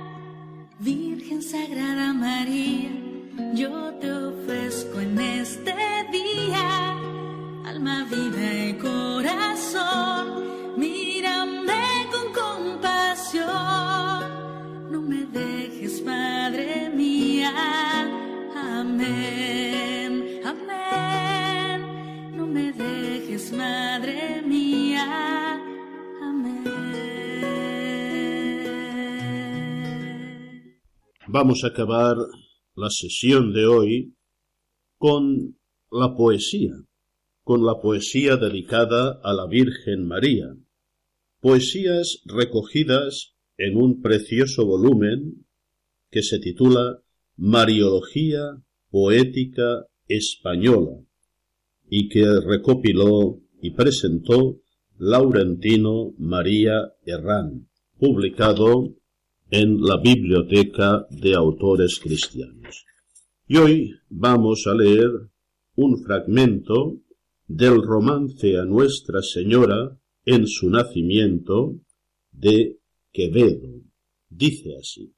Virgen 1.30 1.44
Sagrada 1.44 2.12
María, 2.12 2.90
yo 3.54 3.94
te 4.02 4.12
ofrezco 4.12 5.00
en 5.00 5.20
este 5.20 5.89
Vamos 31.32 31.64
a 31.64 31.68
acabar 31.68 32.18
la 32.76 32.90
sesión 32.90 33.54
de 33.54 33.68
hoy 33.68 34.16
con 34.98 35.60
la 35.92 36.16
poesía, 36.16 36.74
con 37.44 37.64
la 37.68 37.80
poesía 37.80 38.36
dedicada 38.36 39.22
a 39.24 39.32
la 39.34 39.46
Virgen 39.46 40.08
María. 40.08 40.48
Poesías 41.40 42.24
recogidas 42.26 43.36
en 43.58 43.78
un 43.78 44.02
precioso 44.02 44.66
volumen 44.66 45.46
que 46.10 46.24
se 46.24 46.40
titula 46.40 47.04
Mariología 47.38 48.64
Poética 48.90 49.86
Española 50.08 51.00
y 51.92 52.10
que 52.10 52.26
recopiló 52.44 53.40
y 53.62 53.70
presentó 53.76 54.62
Laurentino 54.98 56.12
María 56.18 56.92
Herrán, 57.06 57.70
publicado 58.00 58.96
en 59.52 59.82
la 59.82 59.98
Biblioteca 59.98 61.06
de 61.10 61.36
Autores 61.36 62.00
Cristianos. 62.00 62.86
Y 63.48 63.58
hoy 63.58 63.92
vamos 64.10 64.68
a 64.68 64.76
leer 64.76 65.10
un 65.76 66.04
fragmento 66.04 67.00
del 67.48 67.82
romance 67.82 68.58
a 68.58 68.66
Nuestra 68.66 69.22
Señora 69.22 69.98
en 70.24 70.46
su 70.46 70.70
nacimiento 70.70 71.80
de 72.32 72.78
Quevedo. 73.12 73.82
Dice 74.30 74.76
así. 74.80 75.14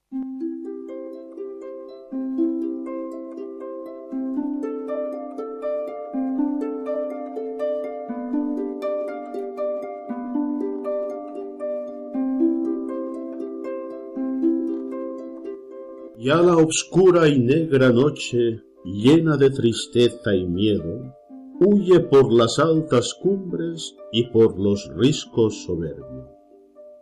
Ya 16.31 16.41
la 16.41 16.55
obscura 16.55 17.27
y 17.27 17.39
negra 17.39 17.89
noche, 17.89 18.61
llena 18.85 19.35
de 19.35 19.49
tristeza 19.49 20.33
y 20.33 20.45
miedo, 20.45 21.13
huye 21.59 21.99
por 21.99 22.31
las 22.31 22.57
altas 22.57 23.13
cumbres 23.21 23.97
y 24.13 24.29
por 24.29 24.57
los 24.57 24.89
riscos 24.95 25.65
soberbios. 25.65 26.29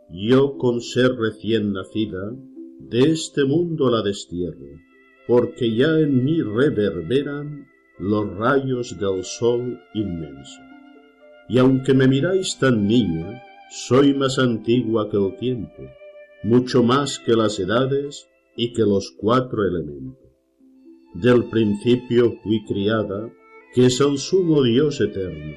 Yo, 0.09 0.57
con 0.57 0.81
ser 0.81 1.11
recién 1.15 1.73
nacida, 1.73 2.35
de 2.79 3.11
este 3.11 3.45
mundo 3.45 3.91
la 3.91 4.01
destierro, 4.01 4.71
porque 5.27 5.75
ya 5.75 5.99
en 5.99 6.25
mí 6.25 6.41
reverberan 6.41 7.67
los 7.99 8.35
rayos 8.35 8.97
del 8.99 9.23
sol 9.23 9.79
inmenso. 9.93 10.59
y 11.47 11.59
aunque 11.59 11.93
me 11.93 12.07
miráis 12.07 12.57
tan 12.57 12.87
niña, 12.87 13.43
soy 13.69 14.15
más 14.15 14.39
antigua 14.39 15.07
que 15.07 15.17
el 15.17 15.37
tiempo, 15.37 15.83
mucho 16.41 16.81
más 16.81 17.19
que 17.19 17.35
las 17.35 17.59
edades 17.59 18.25
y 18.55 18.73
que 18.73 18.81
los 18.81 19.13
cuatro 19.17 19.65
elementos. 19.65 20.29
Del 21.13 21.49
principio 21.49 22.35
fui 22.43 22.63
criada, 22.65 23.31
que 23.73 23.87
es 23.87 23.99
el 23.99 24.17
sumo 24.17 24.63
Dios 24.63 25.01
eterno, 25.01 25.55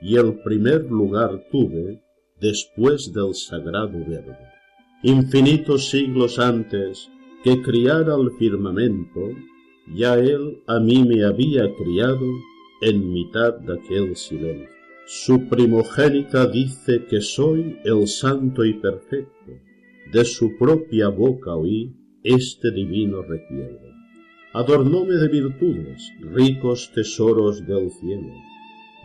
y 0.00 0.16
el 0.16 0.40
primer 0.42 0.84
lugar 0.84 1.46
tuve 1.50 2.02
después 2.40 3.12
del 3.12 3.34
sagrado 3.34 3.98
verbo. 4.06 4.36
Infinitos 5.02 5.90
siglos 5.90 6.38
antes 6.38 7.10
que 7.44 7.62
criara 7.62 8.14
el 8.14 8.30
firmamento, 8.38 9.20
ya 9.94 10.18
él 10.18 10.62
a 10.66 10.80
mí 10.80 11.04
me 11.04 11.24
había 11.24 11.72
criado 11.74 12.26
en 12.82 13.12
mitad 13.12 13.54
de 13.54 13.74
aquel 13.74 14.16
silencio. 14.16 14.68
Su 15.06 15.48
primogénita 15.48 16.46
dice 16.46 17.04
que 17.08 17.20
soy 17.20 17.78
el 17.84 18.08
santo 18.08 18.64
y 18.64 18.74
perfecto, 18.74 19.52
de 20.12 20.24
su 20.24 20.56
propia 20.58 21.08
boca 21.08 21.54
oí 21.54 21.94
este 22.26 22.72
divino 22.72 23.22
requiebro. 23.22 23.94
Adornóme 24.52 25.14
de 25.14 25.28
virtudes, 25.28 26.10
ricos 26.20 26.90
tesoros 26.92 27.64
del 27.66 27.90
cielo, 27.90 28.32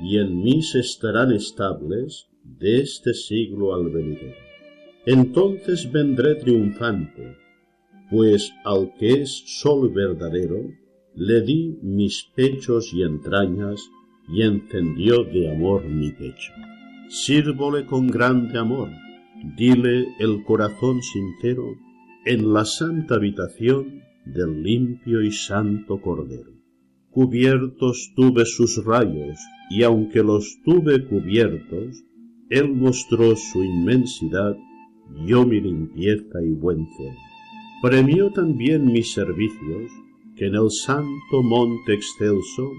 y 0.01 0.17
en 0.17 0.41
mí 0.41 0.61
se 0.63 0.79
estarán 0.79 1.31
estables 1.31 2.27
de 2.43 2.79
este 2.79 3.13
siglo 3.13 3.75
al 3.75 3.89
venidero. 3.89 4.37
Entonces 5.05 5.91
vendré 5.91 6.35
triunfante, 6.35 7.37
pues 8.09 8.51
al 8.65 8.93
que 8.97 9.21
es 9.21 9.43
sol 9.45 9.91
verdadero, 9.93 10.59
le 11.15 11.41
di 11.41 11.77
mis 11.81 12.23
pechos 12.35 12.93
y 12.93 13.03
entrañas, 13.03 13.89
y 14.29 14.43
encendió 14.43 15.23
de 15.25 15.51
amor 15.51 15.83
mi 15.85 16.11
pecho. 16.11 16.53
Sírvole 17.09 17.85
con 17.85 18.07
grande 18.07 18.57
amor, 18.57 18.89
dile 19.57 20.07
el 20.19 20.43
corazón 20.43 21.01
sincero, 21.01 21.75
en 22.25 22.53
la 22.53 22.65
santa 22.65 23.15
habitación 23.15 24.03
del 24.25 24.61
limpio 24.61 25.23
y 25.23 25.31
santo 25.31 25.99
Cordero. 25.99 26.51
Cubiertos 27.09 28.13
tuve 28.15 28.45
sus 28.45 28.83
rayos, 28.85 29.39
y 29.71 29.83
aunque 29.83 30.21
los 30.21 30.59
tuve 30.63 31.03
cubiertos, 31.05 32.03
él 32.49 32.73
mostró 32.73 33.35
su 33.35 33.63
inmensidad, 33.63 34.55
yo 35.25 35.45
mi 35.45 35.59
limpieza 35.59 36.43
y 36.43 36.51
buen 36.51 36.85
fe. 36.85 37.15
Premió 37.81 38.31
también 38.31 38.85
mis 38.85 39.13
servicios, 39.13 39.91
que 40.35 40.45
en 40.45 40.55
el 40.55 40.69
santo 40.69 41.41
monte 41.41 41.93
excelso, 41.93 42.71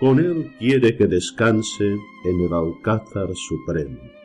con 0.00 0.18
él 0.18 0.52
quiere 0.58 0.96
que 0.96 1.06
descanse 1.06 1.86
en 2.24 2.40
el 2.40 2.52
alcázar 2.52 3.28
supremo. 3.34 4.15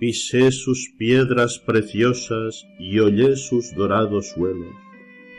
Pisé 0.00 0.50
sus 0.50 0.94
piedras 0.96 1.58
preciosas 1.58 2.66
y 2.78 2.98
hollé 3.00 3.36
sus 3.36 3.74
dorados 3.74 4.30
suelos, 4.30 4.74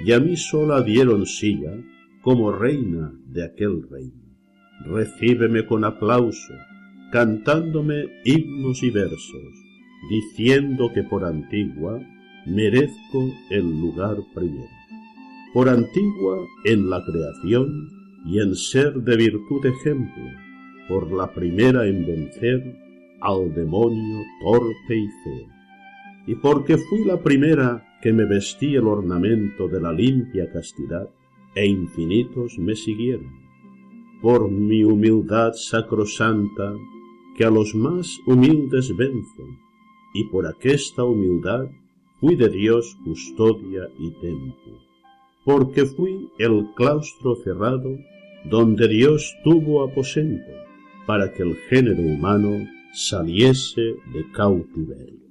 y 0.05 0.12
a 0.12 0.20
mí 0.20 0.38
sola 0.38 0.84
dieron 0.84 1.26
silla 1.26 1.74
como 2.22 2.51
reina 2.51 3.12
de 3.26 3.43
aquel 3.43 3.82
reino. 3.89 4.22
Recíbeme 4.86 5.66
con 5.66 5.84
aplauso, 5.84 6.53
cantándome 7.12 8.05
himnos 8.24 8.84
y 8.84 8.91
versos, 8.91 9.51
diciendo 10.12 10.91
que 10.93 11.01
por 11.05 11.26
antigua 11.26 11.99
merezco 12.45 13.34
el 13.49 13.66
lugar 13.66 14.18
primero. 14.36 14.70
Por 15.55 15.70
antigua 15.70 16.38
en 16.66 16.88
la 16.88 17.03
creación 17.03 17.89
y 18.28 18.38
en 18.38 18.53
ser 18.55 18.93
de 18.93 19.18
virtud 19.18 19.66
ejemplo, 19.66 20.24
por 20.88 21.12
la 21.12 21.34
primera 21.34 21.88
en 21.88 22.05
vencer 22.05 22.91
al 23.22 23.53
demonio 23.53 24.24
torpe 24.41 24.97
y 24.97 25.07
feo. 25.24 25.47
Y 26.28 26.36
porque 26.36 26.78
fui 26.78 27.05
la 27.05 27.22
primera 27.22 27.97
que 28.01 28.11
me 28.11 28.26
vestí 28.26 28.76
el 28.76 28.88
ornamento 28.88 29.67
de 29.67 29.80
la 29.80 29.93
limpia 29.93 30.51
castidad, 30.51 31.07
e 31.53 31.67
infinitos 31.67 32.57
me 32.57 32.76
siguieron. 32.76 33.32
Por 34.22 34.49
mi 34.49 34.84
humildad 34.84 35.51
sacrosanta 35.53 36.74
que 37.36 37.45
a 37.45 37.49
los 37.49 37.76
más 37.76 38.19
humildes 38.26 38.95
venzo, 38.95 39.43
y 40.13 40.26
por 40.26 40.45
aquesta 40.45 41.03
humildad 41.03 41.69
fui 42.19 42.36
de 42.36 42.49
Dios 42.49 42.97
custodia 43.03 43.89
y 43.97 44.11
templo, 44.22 44.80
porque 45.45 45.86
fui 45.86 46.30
el 46.38 46.67
claustro 46.76 47.36
cerrado 47.36 47.97
donde 48.45 48.88
Dios 48.88 49.36
tuvo 49.43 49.84
aposento, 49.84 50.51
para 51.05 51.34
que 51.34 51.43
el 51.43 51.55
género 51.69 52.01
humano 52.01 52.67
saliese 52.94 53.82
de 54.14 54.32
cautiverio. 54.32 55.30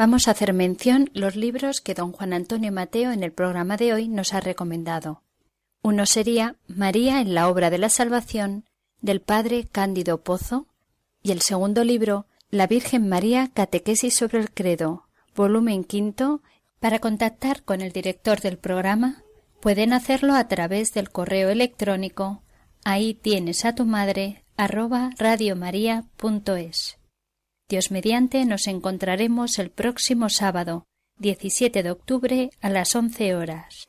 Vamos 0.00 0.28
a 0.28 0.30
hacer 0.30 0.54
mención 0.54 1.10
los 1.12 1.36
libros 1.36 1.82
que 1.82 1.92
don 1.92 2.12
Juan 2.12 2.32
Antonio 2.32 2.72
Mateo 2.72 3.12
en 3.12 3.22
el 3.22 3.32
programa 3.32 3.76
de 3.76 3.92
hoy 3.92 4.08
nos 4.08 4.32
ha 4.32 4.40
recomendado. 4.40 5.20
Uno 5.82 6.06
sería 6.06 6.56
María 6.66 7.20
en 7.20 7.34
la 7.34 7.50
obra 7.50 7.68
de 7.68 7.76
la 7.76 7.90
salvación 7.90 8.64
del 9.02 9.20
padre 9.20 9.68
Cándido 9.70 10.22
Pozo 10.22 10.66
y 11.22 11.32
el 11.32 11.42
segundo 11.42 11.84
libro 11.84 12.24
La 12.48 12.66
Virgen 12.66 13.10
María 13.10 13.50
Catequesis 13.52 14.14
sobre 14.14 14.38
el 14.38 14.50
Credo, 14.50 15.04
volumen 15.36 15.84
quinto. 15.84 16.40
Para 16.78 16.98
contactar 16.98 17.62
con 17.62 17.82
el 17.82 17.92
director 17.92 18.40
del 18.40 18.56
programa 18.56 19.22
pueden 19.60 19.92
hacerlo 19.92 20.34
a 20.34 20.48
través 20.48 20.94
del 20.94 21.10
correo 21.10 21.50
electrónico 21.50 22.42
ahí 22.86 23.12
tienes 23.12 23.66
a 23.66 23.74
tu 23.74 23.84
madre 23.84 24.46
arroba 24.56 25.10
radiomaria.es. 25.18 26.99
Dios 27.70 27.92
mediante 27.92 28.44
nos 28.46 28.66
encontraremos 28.66 29.60
el 29.60 29.70
próximo 29.70 30.28
sábado, 30.28 30.86
17 31.18 31.84
de 31.84 31.90
octubre 31.92 32.50
a 32.60 32.68
las 32.68 32.96
11 32.96 33.36
horas. 33.36 33.88